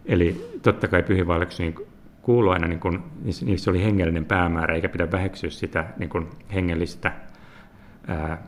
[0.06, 1.76] Eli totta kai pyhinvaelluksiin
[2.22, 3.00] kuului aina, niin kuin,
[3.42, 7.12] niissä oli hengellinen päämäärä, eikä pidä väheksyä sitä niin kuin hengellistä
[8.08, 8.44] ää,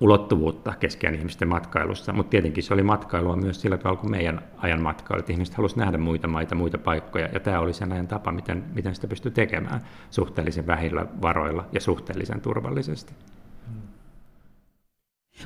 [0.00, 4.82] ulottuvuutta keskeään ihmisten matkailussa, mutta tietenkin se oli matkailua myös sillä tavalla kuin meidän ajan
[4.82, 8.32] matkailu, että ihmiset halusivat nähdä muita maita, muita paikkoja, ja tämä oli sen ajan tapa,
[8.32, 9.80] miten, miten sitä pystyi tekemään
[10.10, 13.14] suhteellisen vähillä varoilla ja suhteellisen turvallisesti.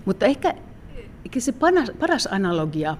[0.05, 0.55] Mutta ehkä,
[1.25, 2.97] ehkä se paras, paras analogia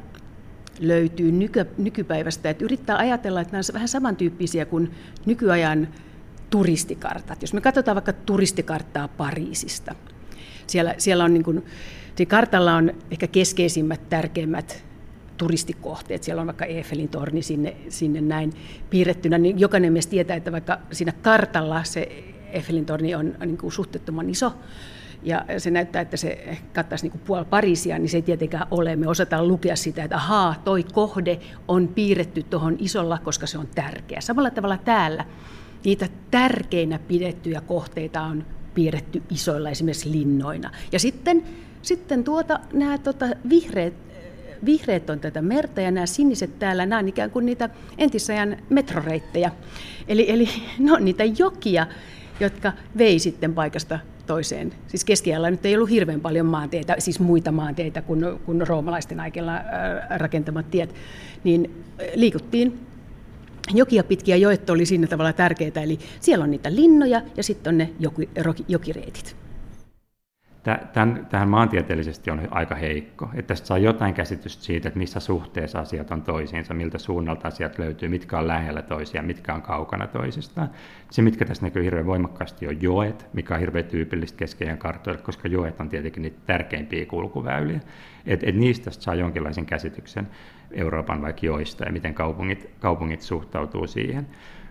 [0.81, 4.91] löytyy nyky, nykypäivästä, että yrittää ajatella, että nämä ovat vähän samantyyppisiä kuin
[5.27, 5.89] nykyajan
[6.51, 7.43] turistikartat.
[7.43, 9.95] Jos me katsotaan vaikka turistikarttaa Pariisista,
[10.71, 11.65] siellä, siellä on niin kuin,
[12.29, 14.85] kartalla on ehkä keskeisimmät, tärkeimmät
[15.37, 16.23] turistikohteet.
[16.23, 18.53] Siellä on vaikka Eiffelin torni sinne, sinne näin
[18.91, 19.39] piirrettynä.
[19.39, 24.31] Niin jokainen meistä tietää, että vaikka siinä kartalla se Eiffelin torni on niin kuin suhteettoman
[24.31, 24.53] iso,
[25.23, 28.97] ja se näyttää, että se kattaisi niin kuin puoli Pariisia, niin se ei tietenkään ole.
[28.97, 33.69] Me osataan lukea sitä, että ahaa, toi kohde on piirretty tuohon isolla, koska se on
[33.75, 34.21] tärkeä.
[34.21, 35.25] Samalla tavalla täällä
[35.85, 38.45] niitä tärkeinä pidettyjä kohteita on
[38.79, 40.71] piirretty isoilla esimerkiksi linnoina.
[40.93, 41.43] Ja sitten,
[41.83, 43.95] sitten tuota, nämä tota, vihreät,
[44.65, 49.51] vihreät on tätä merta ja nämä siniset täällä, nämä on ikään kuin niitä entisajan metroreittejä.
[50.09, 51.87] Eli, eli ne on niitä jokia,
[52.41, 54.73] jotka vei sitten paikasta toiseen.
[54.87, 59.53] Siis keskiajalla nyt ei ollut hirveän paljon maanteita, siis muita maanteita kuin, kuin roomalaisten aikella
[60.17, 60.95] rakentamat tiet,
[61.45, 62.88] niin liikuttiin
[63.75, 67.79] jokia pitkiä joet oli siinä tavalla tärkeitä, eli siellä on niitä linnoja ja sitten on
[67.79, 67.91] ne
[68.69, 69.37] jokireitit.
[70.93, 73.31] Tämän, tähän maantieteellisesti on aika heikko.
[73.35, 77.79] Että tästä saa jotain käsitystä siitä, että missä suhteessa asiat on toisiinsa, miltä suunnalta asiat
[77.79, 80.71] löytyy, mitkä on lähellä toisiaan, mitkä on kaukana toisistaan.
[81.11, 85.49] Se, mitkä tässä näkyy hirveän voimakkaasti, on joet, mikä on hirveän tyypillistä keskeinen kartoille, koska
[85.49, 87.81] joet on tietenkin niitä tärkeimpiä kulkuväyliä.
[88.27, 90.29] Et, et niistä saa jonkinlaisen käsityksen
[90.73, 94.27] Euroopan vaikka joista ja miten kaupungit, kaupungit suhtautuu siihen.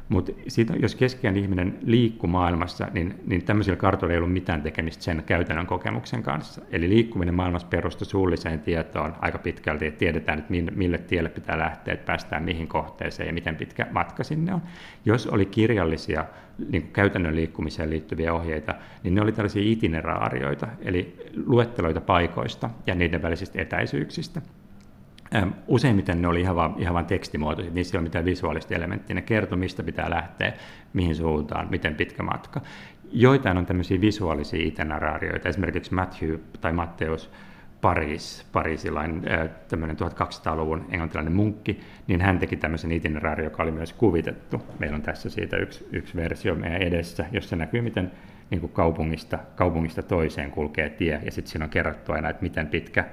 [0.10, 0.32] Mutta
[0.80, 5.68] jos keskiään ihminen liikkuu maailmassa, niin, niin tämmöisillä kartoilla ei ollut mitään tekemistä sen käytännön
[5.68, 6.62] kokemuksen kanssa.
[6.72, 11.94] Eli liikkuminen maailmassa perustui suulliseen tietoon aika pitkälti, että tiedetään, että mille tielle pitää lähteä,
[11.94, 14.62] että päästään mihin kohteeseen ja miten pitkä matka sinne on.
[15.06, 16.26] Jos oli kirjallisia
[16.70, 22.96] niin kuin käytännön liikkumiseen liittyviä ohjeita, niin ne oli tällaisia itineraarioita, eli luetteloita paikoista ja
[22.96, 24.42] niiden välisistä etäisyyksistä.
[25.68, 29.14] Useimmiten ne oli ihan vain, ihan vain tekstimuotoisia, niissä ei ole mitään visuaalista elementtiä.
[29.14, 30.54] Ne kertoi, mistä pitää lähteä,
[30.94, 32.62] mihin suuntaan, miten pitkä matka.
[33.12, 37.32] Joitain on tämmöisiä visuaalisia itineraarioita, esimerkiksi Matthew tai Matteus
[37.82, 39.22] Paris, parisilainen
[39.68, 44.62] tämmöinen 1200-luvun englantilainen munkki, niin hän teki tämmöisen itineraari, joka oli myös kuvitettu.
[44.80, 48.12] Meillä on tässä siitä yksi, yksi versio meidän edessä, jossa näkyy, miten
[48.50, 53.06] niin kaupungista, kaupungista toiseen kulkee tie, ja sitten siinä on kerrottu aina, että miten pitkä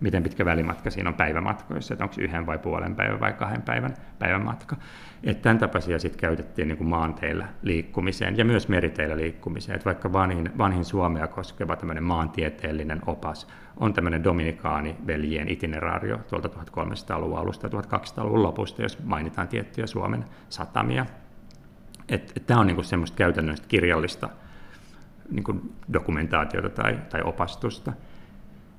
[0.00, 3.94] miten pitkä välimatka siinä on päivämatkoissa, että onko yhden vai puolen päivän vai kahden päivän
[4.18, 4.76] päivän matka.
[5.24, 9.76] Että tämän tapaisia sitten käytettiin niin kuin maanteillä liikkumiseen ja myös meriteillä liikkumiseen.
[9.76, 17.38] Että vaikka vanhin, vanhin Suomea koskeva tämmöinen maantieteellinen opas on tämmöinen Dominikaani-veljien itineraario tuolta 1300-luvun
[17.38, 21.06] alusta 1200-luvun lopusta, jos mainitaan tiettyjä Suomen satamia.
[22.46, 24.28] Tämä on niin kuin semmoista käytännöllistä kirjallista
[25.30, 27.92] niin kuin dokumentaatiota tai, tai opastusta.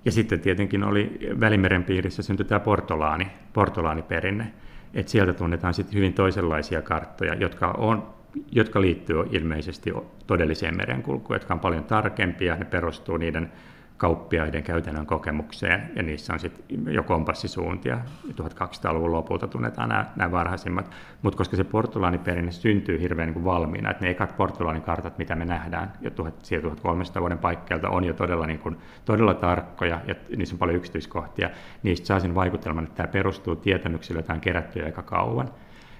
[0.09, 4.53] Ja sitten tietenkin oli Välimeren piirissä syntyi tämä portolaani, portolaaniperinne,
[4.93, 8.13] että sieltä tunnetaan sitten hyvin toisenlaisia karttoja, jotka, on,
[8.51, 9.93] jotka liittyy ilmeisesti
[10.27, 13.51] todelliseen merenkulkuun, jotka on paljon tarkempia, ne perustuu niiden
[13.99, 17.99] kauppiaiden käytännön kokemukseen, ja niissä on sitten jo kompassisuuntia.
[18.29, 24.03] 1200-luvun lopulta tunnetaan nämä, varhaisimmat, mutta koska se portulaaniperinne syntyy hirveän niin kuin valmiina, että
[24.03, 28.77] ne ekat portulaanikartat, mitä me nähdään jo 1300 vuoden paikkeilta, on jo todella, niin kuin,
[29.05, 31.49] todella tarkkoja, ja niissä on paljon yksityiskohtia.
[31.83, 35.49] Niistä saa sen vaikutelman, että tämä perustuu tietämyksille, joita on kerätty jo aika kauan.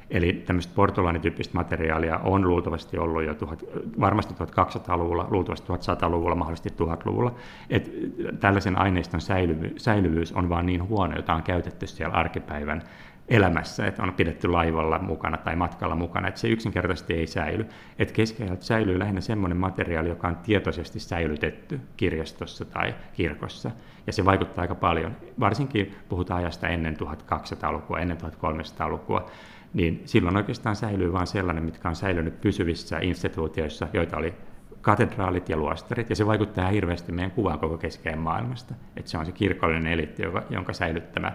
[0.09, 3.63] Eli tämmöistä portolaanityyppistä materiaalia on luultavasti ollut jo tuhat,
[3.99, 7.35] varmasti 1200-luvulla, luultavasti 1100-luvulla, mahdollisesti 1000-luvulla.
[7.69, 7.91] Et
[8.39, 12.83] tällaisen aineiston säilyvy, säilyvyys on vaan niin huono, jota on käytetty siellä arkipäivän
[13.27, 17.65] elämässä, että on pidetty laivalla mukana tai matkalla mukana, että se yksinkertaisesti ei säily.
[17.99, 23.71] Että keskiajalta säilyy lähinnä semmoinen materiaali, joka on tietoisesti säilytetty kirjastossa tai kirkossa,
[24.07, 25.15] ja se vaikuttaa aika paljon.
[25.39, 29.25] Varsinkin puhutaan ajasta ennen 1200-lukua, ennen 1300-lukua,
[29.73, 34.33] niin silloin oikeastaan säilyy vain sellainen, mitkä on säilynyt pysyvissä instituutioissa, joita oli
[34.81, 38.75] katedraalit ja luostarit, ja se vaikuttaa hirveästi meidän kuvaan koko keskeen maailmasta.
[38.97, 41.31] Että se on se kirkollinen eliitti, jonka säilyttämä,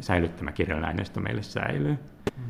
[0.00, 1.98] säilyttämä kirjallinen aineisto meille säilyy.
[2.36, 2.44] Mm.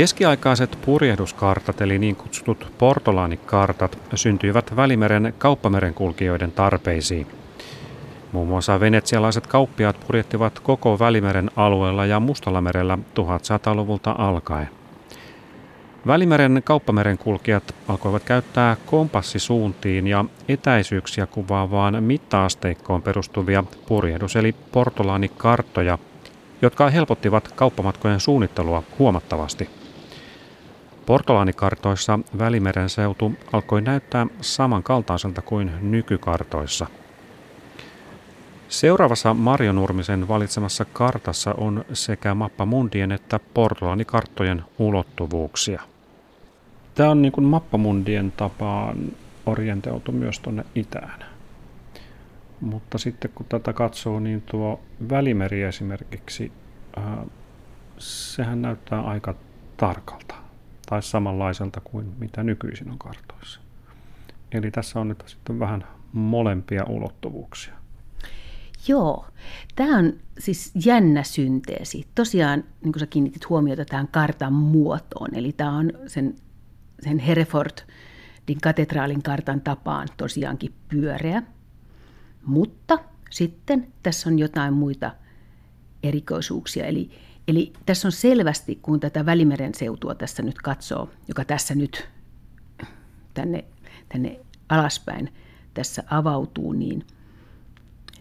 [0.00, 7.26] Keskiaikaiset purjehduskartat eli niin kutsutut portolaanikartat syntyivät Välimeren kauppamerenkulkijoiden tarpeisiin.
[8.32, 14.68] Muun muassa venetsialaiset kauppiaat purjettivat koko Välimeren alueella ja Mustalla merellä 1100-luvulta alkaen.
[16.06, 25.98] Välimeren kauppamerenkulkijat alkoivat käyttää kompassisuuntiin ja etäisyyksiä kuvaavaan mittaasteikkoon perustuvia purjehdus- eli portolaanikarttoja,
[26.62, 29.79] jotka helpottivat kauppamatkojen suunnittelua huomattavasti.
[31.10, 36.86] Portolaanikartoissa Välimeren seutu alkoi näyttää samankaltaiselta kuin nykykartoissa.
[38.68, 45.82] Seuraavassa Marjo Nurmisen valitsemassa kartassa on sekä mappamundien että portolaanikarttojen ulottuvuuksia.
[46.94, 48.98] Tämä on niin kuin mappamundien tapaan
[49.46, 51.24] orientoitu myös tuonne itään.
[52.60, 56.52] Mutta sitten kun tätä katsoo, niin tuo Välimeri esimerkiksi,
[56.98, 57.04] äh,
[57.98, 59.34] sehän näyttää aika
[59.76, 60.49] tarkalta
[60.90, 63.60] tai samanlaiselta kuin mitä nykyisin on kartoissa.
[64.52, 67.74] Eli tässä on nyt sitten vähän molempia ulottuvuuksia.
[68.88, 69.26] Joo,
[69.76, 72.06] tämä on siis jännä synteesi.
[72.14, 76.34] Tosiaan, niin kuin sä kiinnitit huomiota tähän kartan muotoon, eli tämä on sen,
[77.00, 81.42] sen Herefordin katedraalin kartan tapaan tosiaankin pyöreä,
[82.44, 82.98] mutta
[83.30, 85.10] sitten tässä on jotain muita
[86.02, 87.10] erikoisuuksia, eli
[87.50, 92.08] Eli tässä on selvästi, kun tätä Välimeren seutua tässä nyt katsoo, joka tässä nyt
[93.34, 93.64] tänne,
[94.08, 95.32] tänne alaspäin
[95.74, 97.06] tässä avautuu, niin,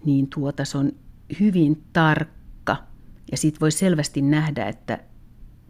[0.05, 0.91] niin tuota, se on
[1.39, 2.77] hyvin tarkka.
[3.31, 4.99] Ja siitä voi selvästi nähdä, että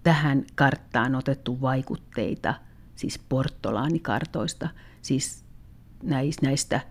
[0.03, 2.53] tähän karttaan otettu vaikutteita,
[2.95, 4.69] siis porttolaanikartoista,
[5.01, 5.45] siis
[6.41, 6.81] näistä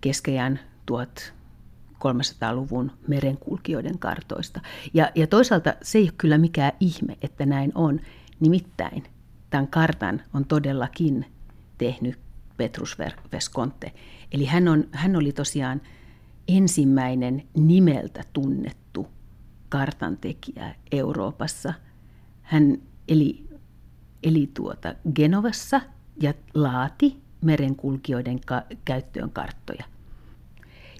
[0.00, 1.32] keskeään 1000
[2.04, 4.60] 300-luvun merenkulkijoiden kartoista.
[4.94, 8.00] Ja, ja toisaalta se ei ole kyllä mikään ihme, että näin on.
[8.40, 9.04] Nimittäin
[9.50, 11.26] tämän kartan on todellakin
[11.78, 12.18] tehnyt
[12.56, 12.96] Petrus
[13.32, 13.92] Vesconte.
[14.32, 15.80] Eli hän, on, hän oli tosiaan
[16.48, 19.08] ensimmäinen nimeltä tunnettu
[19.68, 21.74] kartantekijä Euroopassa.
[22.42, 23.48] Hän eli,
[24.22, 25.80] eli tuota Genovassa
[26.20, 29.84] ja laati merenkulkijoiden ka- käyttöön karttoja–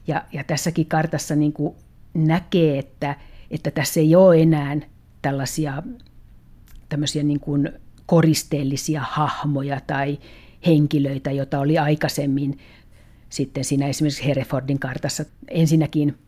[0.07, 1.75] ja, ja tässäkin kartassa niin kuin
[2.15, 3.17] näkee, että,
[3.51, 4.77] että tässä ei ole enää
[5.23, 5.83] tällaisia
[6.89, 7.73] tämmöisiä niin kuin
[8.07, 10.19] koristeellisia hahmoja tai
[10.67, 12.59] henkilöitä, joita oli aikaisemmin
[13.29, 15.25] sitten siinä esimerkiksi Herefordin kartassa.
[15.49, 16.19] Ensinnäkin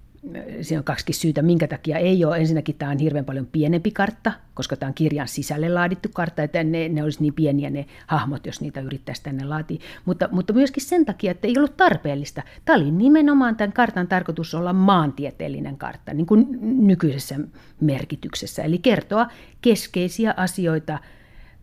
[0.60, 2.38] siinä on kaksi syytä, minkä takia ei ole.
[2.38, 6.64] Ensinnäkin tämä on hirveän paljon pienempi kartta, koska tämä on kirjan sisälle laadittu kartta, että
[6.64, 9.78] ne, ne olisi niin pieniä ne hahmot, jos niitä yrittäisi tänne laatia.
[10.04, 12.42] Mutta, mutta myöskin sen takia, että ei ollut tarpeellista.
[12.64, 16.46] Tämä oli nimenomaan tämän kartan tarkoitus olla maantieteellinen kartta, niin kuin
[16.86, 17.36] nykyisessä
[17.80, 18.62] merkityksessä.
[18.62, 19.26] Eli kertoa
[19.60, 20.98] keskeisiä asioita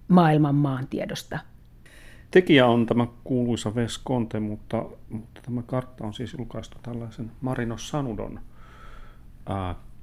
[0.08, 1.40] maailman maantiedosta.
[2.32, 8.40] Tekijä on tämä kuuluisa Vesconte, mutta, mutta tämä kartta on siis julkaistu tällaisen Marino Sanudon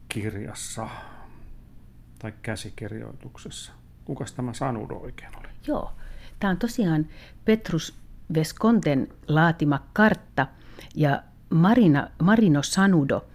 [0.08, 0.88] kirjassa
[2.18, 3.72] tai käsikirjoituksessa.
[4.04, 5.48] Kukas tämä Sanudo oikein oli?
[5.66, 5.92] Joo,
[6.40, 7.06] tämä on tosiaan
[7.44, 7.94] Petrus
[8.34, 10.46] Vesconten laatima kartta
[10.94, 13.26] ja Marina, Marino Sanudo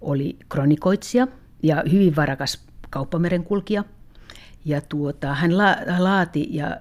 [0.00, 1.26] oli kronikoitsija
[1.62, 3.84] ja hyvin varakas kauppamerenkulkija.
[4.64, 6.80] Ja tuota, hän la, laati ja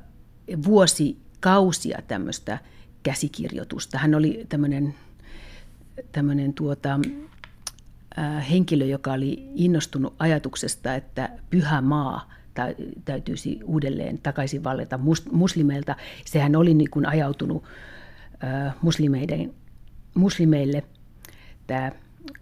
[0.65, 2.60] vuosi kausia tämmöistä
[3.04, 3.97] käsikirjoitusta.
[3.97, 4.45] Hän oli
[6.12, 7.00] tämmöinen, tuota,
[8.50, 12.32] henkilö, joka oli innostunut ajatuksesta, että pyhä maa
[13.06, 15.00] täytyisi uudelleen takaisin vallata
[15.32, 15.96] muslimeilta.
[16.26, 17.64] Sehän oli niin kuin ajautunut
[18.82, 19.54] muslimeiden,
[20.16, 20.84] muslimeille
[21.68, 21.92] tämä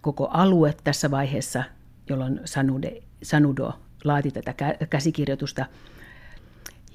[0.02, 1.64] koko alue tässä vaiheessa,
[2.10, 4.54] jolloin Sanude, Sanudo laati tätä
[4.90, 5.66] käsikirjoitusta–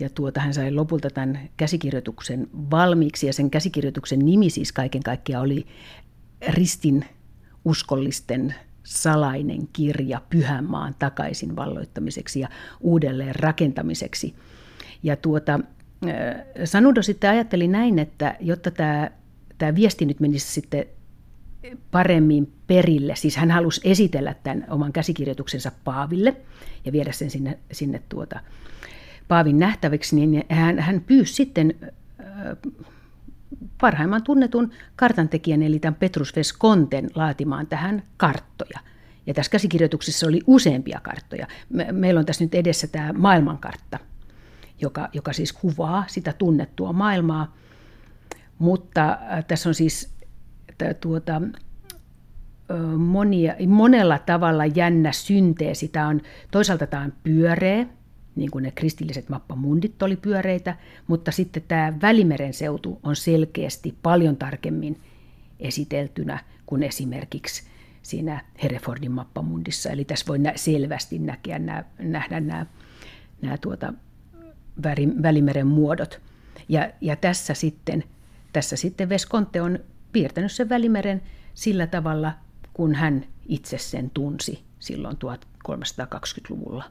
[0.01, 5.45] ja tuota, hän sai lopulta tämän käsikirjoituksen valmiiksi ja sen käsikirjoituksen nimi siis kaiken kaikkiaan
[5.45, 5.67] oli
[6.49, 7.05] Ristin
[7.65, 12.49] uskollisten salainen kirja Pyhänmaan takaisin valloittamiseksi ja
[12.81, 14.35] uudelleen rakentamiseksi.
[15.03, 15.61] Ja tuota,
[16.65, 19.11] Sanudo sitten ajatteli näin, että jotta tämä,
[19.59, 20.85] tämä viesti nyt menisi sitten
[21.91, 26.37] paremmin perille, siis hän halusi esitellä tämän oman käsikirjoituksensa Paaville
[26.85, 28.41] ja viedä sen sinne, sinne tuota,
[29.29, 31.75] Paavin nähtäväksi, niin hän, hän pyysi sitten
[33.81, 38.81] parhaimman tunnetun kartantekijän, eli tämän Petrus Veskonten laatimaan tähän karttoja.
[39.27, 41.47] Ja tässä käsikirjoituksessa oli useampia karttoja.
[41.69, 43.99] Me, meillä on tässä nyt edessä tämä maailmankartta,
[44.81, 47.57] joka, joka siis kuvaa sitä tunnettua maailmaa.
[48.59, 50.15] Mutta tässä on siis
[51.01, 51.43] tuota,
[52.97, 55.89] monia, monella tavalla jännä synteesi.
[55.89, 57.87] Tämä on, toisaalta tämä on pyöreä,
[58.37, 64.37] niin kuin ne kristilliset mappamundit oli pyöreitä, mutta sitten tämä Välimeren seutu on selkeästi paljon
[64.37, 65.01] tarkemmin
[65.61, 67.63] esiteltynä kuin esimerkiksi
[68.03, 69.91] siinä Herefordin mappamundissa.
[69.91, 72.67] Eli tässä voi selvästi näkeä nämä, nähdä nämä,
[73.43, 73.93] nämä tuota,
[75.23, 76.21] Välimeren muodot.
[76.69, 78.05] Ja, ja tässä, sitten,
[78.53, 79.79] tässä sitten Veskonte on
[80.13, 81.23] piirtänyt sen Välimeren
[81.55, 82.33] sillä tavalla,
[82.73, 86.85] kun hän itse sen tunsi silloin 1320-luvulla.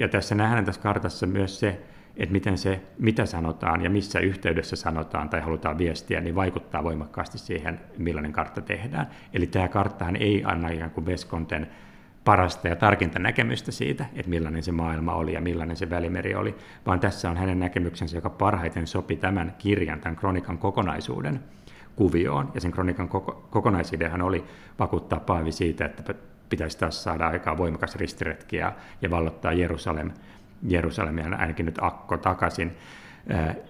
[0.00, 1.80] Ja tässä nähdään tässä kartassa myös se,
[2.16, 7.38] että miten se, mitä sanotaan ja missä yhteydessä sanotaan tai halutaan viestiä, niin vaikuttaa voimakkaasti
[7.38, 9.10] siihen, millainen kartta tehdään.
[9.34, 11.68] Eli tämä karttahan ei anna ikään kuin Veskonten
[12.24, 16.54] parasta ja tarkinta näkemystä siitä, että millainen se maailma oli ja millainen se välimeri oli,
[16.86, 21.40] vaan tässä on hänen näkemyksensä, joka parhaiten sopi tämän kirjan, tämän kronikan kokonaisuuden
[21.96, 22.50] kuvioon.
[22.54, 24.44] Ja sen kronikan koko, kokonaisideahan oli
[24.78, 26.14] vakuuttaa Paavi siitä, että
[26.50, 30.10] pitäisi taas saada aikaa voimakas ristiretki ja, ja vallottaa Jerusalem,
[30.68, 32.76] Jerusalemia ainakin nyt Akko takaisin.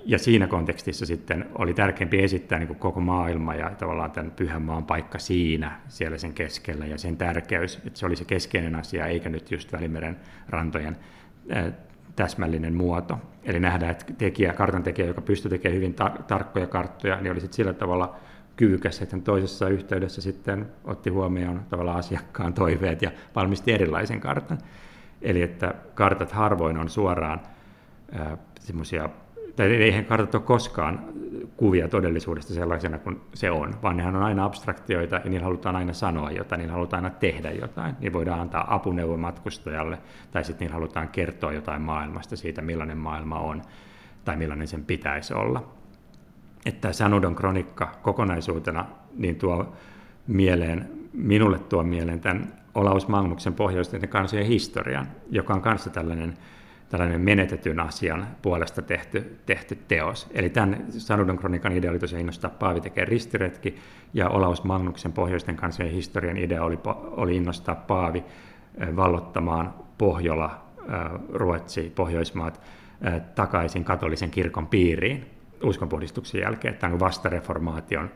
[0.04, 4.62] Ja siinä kontekstissa sitten oli tärkeämpi esittää niin kuin koko maailma ja tavallaan tämän pyhän
[4.62, 9.06] maan paikka siinä, siellä sen keskellä ja sen tärkeys, että se oli se keskeinen asia,
[9.06, 10.16] eikä nyt just Välimeren
[10.48, 10.96] rantojen
[12.16, 13.18] täsmällinen muoto.
[13.44, 17.40] Eli nähdään, että tekijä, kartan tekijä, joka pystyy tekemään hyvin tar- tarkkoja karttoja, niin oli
[17.40, 18.16] sitten sillä tavalla
[18.60, 24.58] kyvykäs, että hän toisessa yhteydessä sitten otti huomioon tavallaan asiakkaan toiveet ja valmisti erilaisen kartan.
[25.22, 27.40] Eli että kartat harvoin on suoraan
[28.60, 29.08] semmoisia,
[29.56, 31.04] tai eihän kartat ole koskaan
[31.56, 35.92] kuvia todellisuudesta sellaisena kuin se on, vaan nehän on aina abstraktioita ja niillä halutaan aina
[35.92, 37.94] sanoa jotain, niillä halutaan aina tehdä jotain.
[38.00, 39.98] Niin voidaan antaa apuneuvo matkustajalle
[40.30, 43.62] tai sitten niillä halutaan kertoa jotain maailmasta siitä, millainen maailma on
[44.24, 45.79] tai millainen sen pitäisi olla
[46.66, 48.84] että Sanudon kronikka kokonaisuutena
[49.16, 49.72] niin tuo
[50.26, 56.38] mieleen, minulle tuo mieleen tämän Olaus Magnuksen pohjoisten kansojen historian, joka on kanssa tällainen,
[56.88, 60.26] tällainen menetetyn asian puolesta tehty, tehty teos.
[60.30, 63.76] Eli tämän Sanudon kronikan idea oli tosiaan innostaa Paavi tekee ristiretki,
[64.14, 66.78] ja Olaus Magnuksen pohjoisten kansojen historian idea oli,
[67.10, 68.24] oli innostaa Paavi
[68.96, 70.64] vallottamaan Pohjola,
[71.32, 72.60] Ruotsi, Pohjoismaat
[73.34, 78.11] takaisin katolisen kirkon piiriin uskonpuhdistuksen jälkeen, että vastareformaation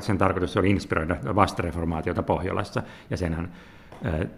[0.00, 3.52] sen tarkoitus oli inspiroida vastareformaatiota Pohjolassa, ja senhän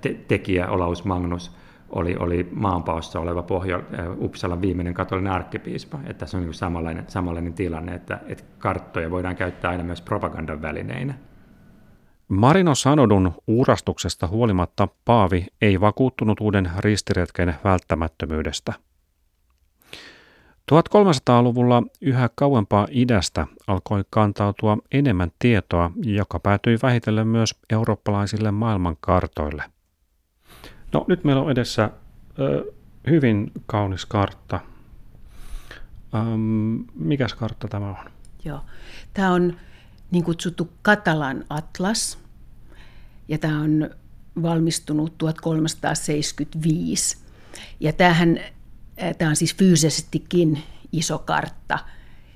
[0.00, 1.56] te- tekijä Olaus Magnus
[1.88, 3.82] oli, oli maanpaossa oleva Pohjo,
[4.18, 5.98] Uppsalan viimeinen katolinen arkkipiispa.
[5.98, 10.62] Että tässä on niin samanlainen, samanlainen tilanne, että, että karttoja voidaan käyttää aina myös propagandan
[10.62, 11.14] välineinä.
[12.28, 18.72] Marino Sanodun uurastuksesta huolimatta Paavi ei vakuuttunut uuden ristiretken välttämättömyydestä.
[20.72, 29.64] 1300-luvulla yhä kauempaa idästä alkoi kantautua enemmän tietoa, joka päätyi vähitellen myös eurooppalaisille maailmankartoille.
[30.92, 31.90] No nyt meillä on edessä
[32.38, 32.72] ö,
[33.10, 34.60] hyvin kaunis kartta.
[36.14, 37.96] Öm, mikäs kartta tämä on?
[38.44, 38.60] Joo.
[39.14, 39.56] Tämä on
[40.10, 42.18] niin kutsuttu Katalan atlas,
[43.28, 43.90] ja tämä on
[44.42, 47.18] valmistunut 1375.
[47.80, 48.40] Ja tämähän,
[49.18, 51.78] tämä on siis fyysisestikin iso kartta,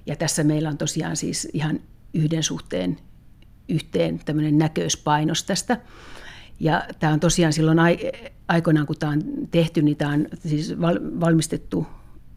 [0.06, 1.80] ja tässä meillä on tosiaan siis ihan
[2.14, 2.98] yhden suhteen
[3.68, 5.80] yhteen tämmöinen näköispainos tästä.
[6.60, 7.78] Ja tämä on tosiaan silloin
[8.48, 10.74] aikoinaan, kun tämä on tehty, niin tämä on siis
[11.20, 11.86] valmistettu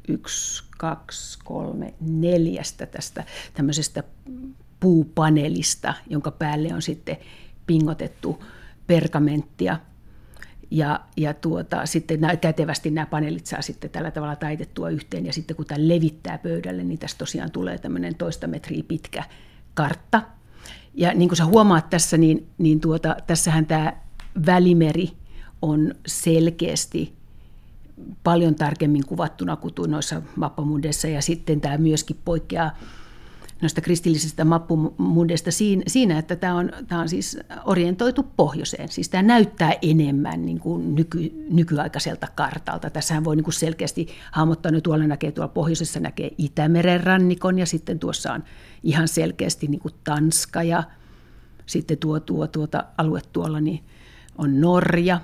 [0.07, 4.03] yksi, kaksi, kolme, neljästä tästä tämmöisestä
[4.79, 7.17] puupaneelista, jonka päälle on sitten
[7.67, 8.43] pingotettu
[8.87, 9.79] pergamenttia.
[10.71, 15.25] Ja, ja tuota, sitten nämä, kätevästi nämä paneelit saa sitten tällä tavalla taitettua yhteen.
[15.25, 19.23] Ja sitten kun tämä levittää pöydälle, niin tästä tosiaan tulee tämmöinen toista metriä pitkä
[19.73, 20.21] kartta.
[20.93, 23.93] Ja niin kuin sä huomaat tässä, niin, niin tuota, tässähän tämä
[24.45, 25.09] välimeri
[25.61, 27.13] on selkeästi
[28.23, 31.07] paljon tarkemmin kuvattuna kuin noissa mappamundeissa.
[31.07, 32.77] Ja sitten tämä myöskin poikkeaa
[33.61, 35.51] noista kristillisistä mappumudeista
[35.87, 38.89] siinä, että tämä on, tämä on siis orientoitu pohjoiseen.
[38.89, 42.89] Siis tämä näyttää enemmän niin kuin nyky, nykyaikaiselta kartalta.
[42.89, 47.65] Tässähän voi niin kuin selkeästi hahmottaa, että tuolla näkee, tuolla pohjoisessa näkee Itämeren rannikon ja
[47.65, 48.43] sitten tuossa on
[48.83, 50.83] ihan selkeästi niin kuin Tanska ja
[51.65, 53.83] sitten tuo, tuo tuota alue tuolla niin
[54.37, 55.21] on Norja.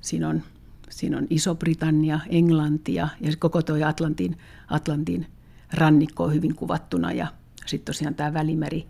[0.00, 0.42] Siinä on,
[0.90, 5.26] siinä on Iso-Britannia, Englantia ja koko tuo Atlantin, Atlantin
[5.74, 7.26] rannikko on hyvin kuvattuna ja
[7.66, 8.86] sitten tosiaan tämä välimeri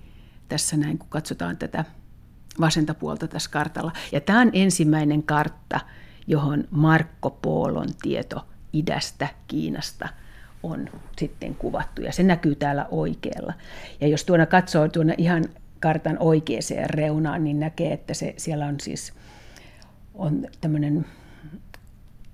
[0.49, 1.85] tässä näin, kun katsotaan tätä
[2.61, 3.93] vasenta puolta tässä kartalla.
[4.13, 5.81] Ja tämä on ensimmäinen kartta,
[6.27, 10.09] johon Marko Poolon tieto idästä, Kiinasta
[10.63, 12.03] on sitten kuvattu.
[12.03, 13.53] Ja se näkyy täällä oikealla.
[14.01, 15.45] Ja jos tuona katsoo tuonne ihan
[15.81, 19.13] kartan oikeaan reunaan, niin näkee, että se, siellä on siis
[20.15, 21.07] on tämmöinen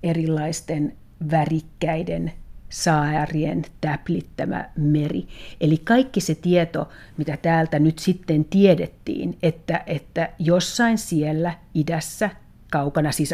[0.03, 0.97] erilaisten
[1.31, 2.33] värikkäiden
[2.69, 5.27] saarien täplittämä meri.
[5.61, 12.29] Eli kaikki se tieto, mitä täältä nyt sitten tiedettiin, että, että jossain siellä idässä,
[12.71, 13.33] kaukana, siis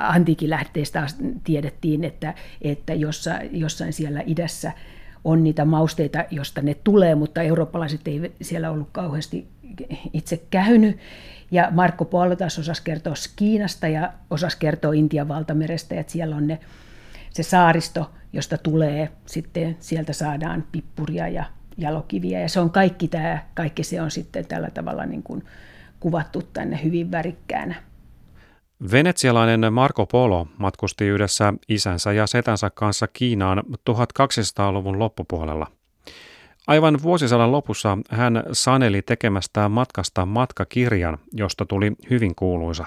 [0.00, 1.06] antiikin lähteistä
[1.44, 4.72] tiedettiin, että, että jossain, jossain siellä idässä
[5.24, 9.48] on niitä mausteita, josta ne tulee, mutta eurooppalaiset ei siellä ollut kauheasti
[10.12, 10.98] itse käynyt.
[11.50, 16.46] Ja Marko Polo taas osasi kertoa Kiinasta ja osasi kertoa Intian valtamerestä, että siellä on
[16.46, 16.58] ne,
[17.30, 21.44] se saaristo, josta tulee sitten, sieltä saadaan pippuria ja
[21.76, 22.40] jalokiviä.
[22.40, 25.44] Ja se on kaikki tämä, kaikki se on sitten tällä tavalla niin kuin
[26.00, 27.74] kuvattu tänne hyvin värikkäänä.
[28.92, 35.66] Venetsialainen Marco Polo matkusti yhdessä isänsä ja setänsä kanssa Kiinaan 1200-luvun loppupuolella.
[36.66, 42.84] Aivan vuosisadan lopussa hän saneli tekemästään matkasta matkakirjan, josta tuli hyvin kuuluisa.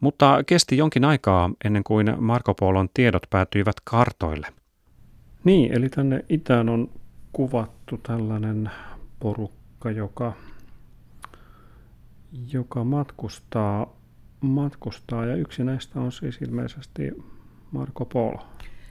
[0.00, 4.46] Mutta kesti jonkin aikaa ennen kuin Marco Polon tiedot päätyivät kartoille.
[5.44, 6.90] Niin, eli tänne itään on
[7.32, 8.70] kuvattu tällainen
[9.20, 10.32] porukka, joka,
[12.52, 13.96] joka matkustaa,
[14.40, 17.12] matkustaa ja yksi näistä on siis ilmeisesti
[17.70, 18.46] Marco Polo.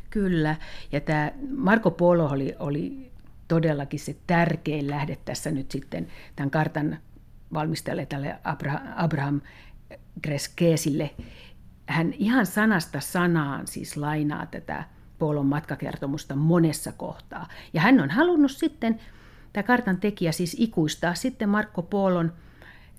[0.10, 0.56] Kyllä,
[0.92, 3.12] ja tämä Marco Polo oli, oli
[3.48, 6.98] todellakin se tärkein lähde tässä nyt sitten tämän kartan
[7.54, 8.36] valmistajalle tälle
[8.96, 9.42] Abraham
[10.24, 11.10] Greskeesille.
[11.86, 14.84] Hän ihan sanasta sanaan siis lainaa tätä
[15.20, 17.48] Polon matkakertomusta monessa kohtaa.
[17.74, 19.00] Ja hän on halunnut sitten,
[19.54, 22.34] tämä kartan tekijä siis ikuistaa sitten Markko Polon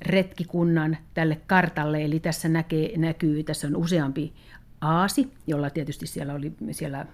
[0.03, 2.05] retkikunnan tälle kartalle.
[2.05, 4.33] Eli tässä näkee, näkyy, tässä on useampi
[4.81, 7.07] aasi, jolla tietysti siellä, oli, siellä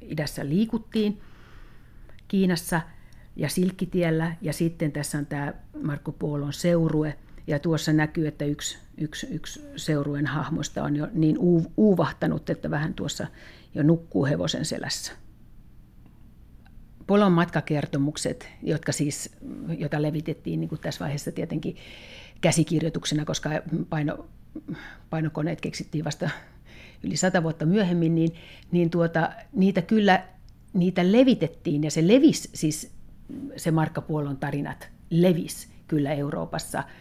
[0.00, 1.20] idässä liikuttiin
[2.28, 2.80] Kiinassa
[3.36, 4.36] ja Silkkitiellä.
[4.40, 5.52] Ja sitten tässä on tämä
[5.82, 7.16] Markko Polon seurue–
[7.46, 11.36] ja tuossa näkyy, että yksi, yksi, yksi seurueen hahmosta on jo niin
[11.76, 13.26] uuvahtanut, että vähän tuossa
[13.74, 15.12] jo nukkuu hevosen selässä.
[17.06, 19.36] Polon matkakertomukset, jotka siis,
[19.78, 21.76] jota levitettiin niin kuin tässä vaiheessa tietenkin
[22.40, 23.50] käsikirjoituksena, koska
[23.88, 24.26] paino,
[25.10, 26.30] painokoneet keksittiin vasta
[27.02, 28.34] yli sata vuotta myöhemmin, niin,
[28.72, 30.24] niin tuota, niitä kyllä
[30.72, 32.92] niitä levitettiin ja se levisi, siis
[33.56, 36.84] se Markka Puolon tarinat levis kyllä Euroopassa–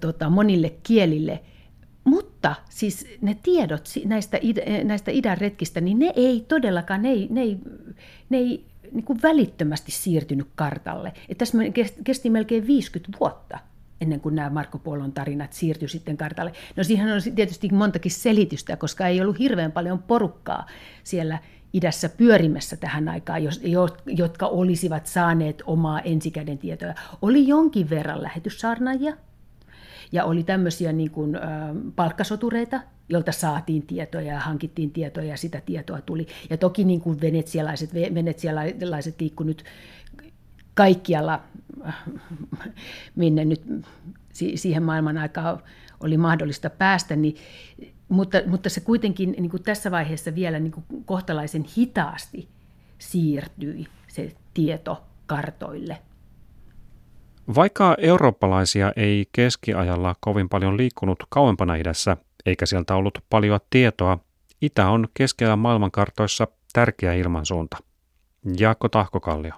[0.00, 1.40] tota, monille kielille.
[2.04, 4.38] Mutta siis ne tiedot näistä,
[4.84, 7.58] näistä idän retkistä, niin ne ei todellakaan, ne ei, ne ei,
[8.30, 11.12] ne ei niin kuin välittömästi siirtynyt kartalle.
[11.28, 11.58] Et tässä
[12.04, 13.58] kesti melkein 50 vuotta
[14.00, 16.52] ennen kuin nämä Marko Polon tarinat siirtyi sitten kartalle.
[16.76, 20.66] No siihen on tietysti montakin selitystä, koska ei ollut hirveän paljon porukkaa
[21.04, 21.38] siellä
[21.72, 23.42] idässä pyörimässä tähän aikaan,
[24.06, 26.94] jotka olisivat saaneet omaa ensikäden tietoa.
[27.22, 29.16] Oli jonkin verran lähetyssaarnaajia,
[30.14, 31.40] ja oli tämmöisiä niin kuin, ä,
[31.96, 36.26] palkkasotureita, jolta saatiin tietoja ja hankittiin tietoja ja sitä tietoa tuli.
[36.50, 39.64] Ja toki niin kuin venetsialaiset, venetsialaiset liikkuivat nyt
[40.74, 41.40] kaikkialla,
[43.16, 43.62] minne nyt
[44.32, 45.62] siihen maailman aikaan
[46.00, 47.36] oli mahdollista päästä, niin,
[48.08, 52.48] mutta, mutta se kuitenkin niin kuin tässä vaiheessa vielä niin kuin kohtalaisen hitaasti
[52.98, 55.98] siirtyi se tieto kartoille.
[57.54, 62.16] Vaikka eurooppalaisia ei keskiajalla kovin paljon liikkunut kauempana idässä,
[62.46, 64.18] eikä sieltä ollut paljon tietoa,
[64.62, 67.76] itä on keskellä maailmankartoissa tärkeä ilmansuunta.
[68.58, 69.52] Jaakko Tahkokallio.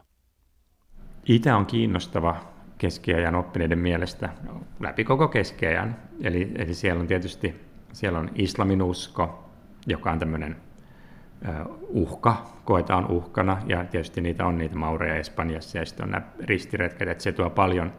[1.28, 2.36] Itä on kiinnostava
[2.78, 4.28] keskiajan oppineiden mielestä
[4.80, 5.96] läpi koko keskiajan.
[6.22, 7.66] Eli, eli siellä on tietysti
[7.96, 9.50] siellä on islamin usko,
[9.86, 10.56] joka on tämmöinen
[11.88, 17.08] uhka, koetaan uhkana, ja tietysti niitä on niitä maureja Espanjassa, ja sitten on nämä ristiretket,
[17.08, 17.92] että se tuo paljon,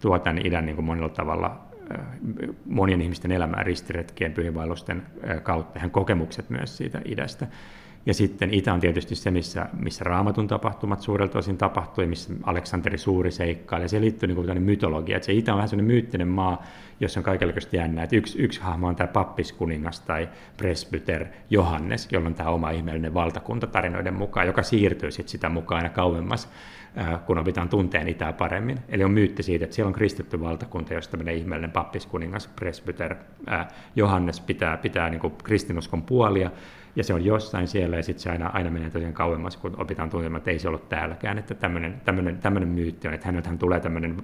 [0.00, 1.60] tuo tämän idän niin kuin monella tavalla
[2.66, 5.02] monien ihmisten elämää ristiretkien, pyhiinvaellusten
[5.42, 7.46] kautta, ihan kokemukset myös siitä idästä.
[8.06, 12.98] Ja sitten Itä on tietysti se, missä, missä raamatun tapahtumat suurelta osin tapahtui, missä Aleksanteri
[12.98, 13.84] Suuri seikkaili.
[13.84, 15.16] Ja se liittyy niin kuin mytologia.
[15.16, 16.62] Että se Itä on vähän sellainen myyttinen maa,
[17.00, 18.04] jossa on kaikenlaista jännää.
[18.04, 23.14] Että yksi, yksi hahmo on tämä pappiskuningas tai presbyter Johannes, jolla on tämä oma ihmeellinen
[23.14, 26.48] valtakunta tarinoiden mukaan, joka siirtyy sitten sitä mukaan aina kauemmas,
[27.26, 28.78] kun opitaan tunteen Itää paremmin.
[28.88, 33.14] Eli on myytti siitä, että siellä on kristitty valtakunta, josta tämmöinen ihmeellinen pappiskuningas, presbyter
[33.96, 36.50] Johannes pitää, pitää niin kuin kristinuskon puolia,
[36.96, 40.10] ja se on jossain siellä, ja sitten se aina, aina menee tosiaan kauemmas, kun opitaan
[40.10, 44.16] tuntemaan, että ei se ollut täälläkään, että tämmöinen, myytti on, että häneltähän tulee tämmöinen,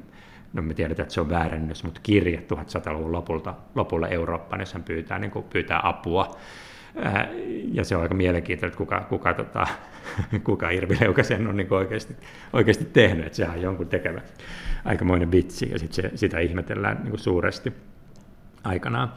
[0.53, 4.83] no me tiedetään, että se on väärännös, mutta kirje 1100-luvun lopulta, lopulla Eurooppaan, jos hän
[4.83, 6.37] pyytää, niin kuin pyytää apua,
[7.73, 9.67] ja se on aika mielenkiintoista, että kuka, kuka, tota,
[10.45, 12.17] kuka Irvi Leukasen on niin oikeasti,
[12.53, 14.21] oikeasti tehnyt, että sehän on jonkun tekevä
[14.85, 17.73] aikamoinen vitsi, ja sit se, sitä ihmetellään niin suuresti
[18.65, 19.13] aikanaan.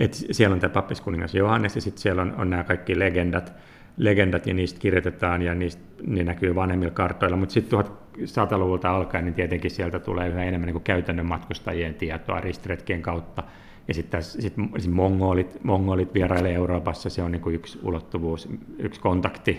[0.00, 3.52] Et siellä on tämä pappiskuningas Johannes ja sitten siellä on, on nämä kaikki legendat,
[3.96, 9.34] legendat ja niistä kirjoitetaan ja niistä, ne näkyy vanhemmilla kartoilla, mutta sitten 1100-luvulta alkaen niin
[9.34, 13.42] tietenkin sieltä tulee yhä enemmän niin kuin käytännön matkustajien tietoa ristiretkien kautta.
[13.88, 18.48] Ja sitten sit, sit mongolit, mongolit vierailee Euroopassa, se on niin kuin yksi ulottuvuus,
[18.78, 19.58] yksi kontakti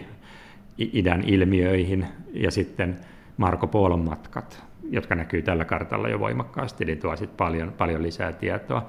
[0.78, 2.06] idän ilmiöihin.
[2.34, 3.00] Ja sitten
[3.38, 8.34] Marko Polon matkat, jotka näkyy tällä kartalla jo voimakkaasti, niin tuo sitten paljon, paljon lisää
[8.34, 8.88] tietoa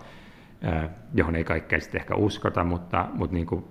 [1.15, 3.65] johon ei kaikkea sitten ehkä uskota, mutta, mutta niin kuin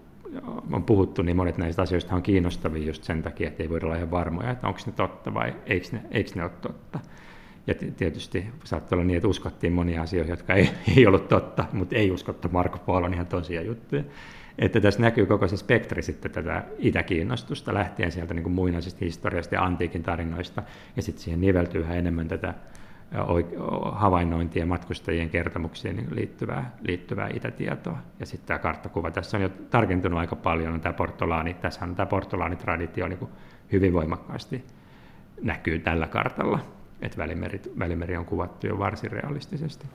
[0.71, 3.95] on puhuttu, niin monet näistä asioista on kiinnostavia just sen takia, että ei voida olla
[3.95, 6.99] ihan varmoja, että onko ne totta vai eikö ne, eikö ne ole totta.
[7.67, 11.95] Ja tietysti saattoi olla niin, että uskottiin monia asioita, jotka ei, ei ollut totta, mutta
[11.95, 14.03] ei uskottu Marko Polon ihan tosia juttuja.
[14.59, 19.55] Että tässä näkyy koko se spektri sitten tätä itäkiinnostusta lähtien sieltä niin kuin muinaisesta historiasta
[19.55, 20.63] ja antiikin tarinoista,
[20.95, 22.53] ja sitten siihen niveltyy yhä enemmän tätä
[23.91, 27.97] havainnointia matkustajien kertomuksiin liittyvää, liittyvää itätietoa.
[28.19, 31.95] Ja sitten tämä karttakuva tässä on jo tarkentunut aika paljon, on tämä portolaani, tässä on
[31.95, 33.19] tämä portolaanitraditio niin
[33.71, 34.65] hyvin voimakkaasti
[35.41, 36.59] näkyy tällä kartalla,
[37.01, 39.85] että välimeri, välimeri on kuvattu jo varsin realistisesti.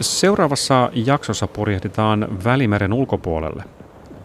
[0.00, 3.64] Seuraavassa jaksossa purjehditaan Välimeren ulkopuolelle–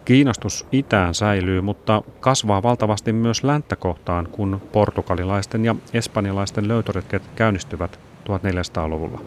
[0.04, 8.00] Kiinnostus itään säilyy, mutta kasvaa valtavasti myös länttä kohtaan, kun portugalilaisten ja espanjalaisten löytöretket käynnistyvät
[8.28, 9.20] 1400-luvulla.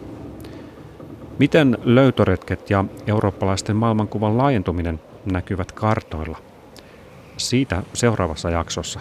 [1.38, 5.00] Miten löytöretket ja eurooppalaisten maailmankuvan laajentuminen
[5.32, 6.38] näkyvät kartoilla?
[7.36, 9.00] Siitä seuraavassa jaksossa.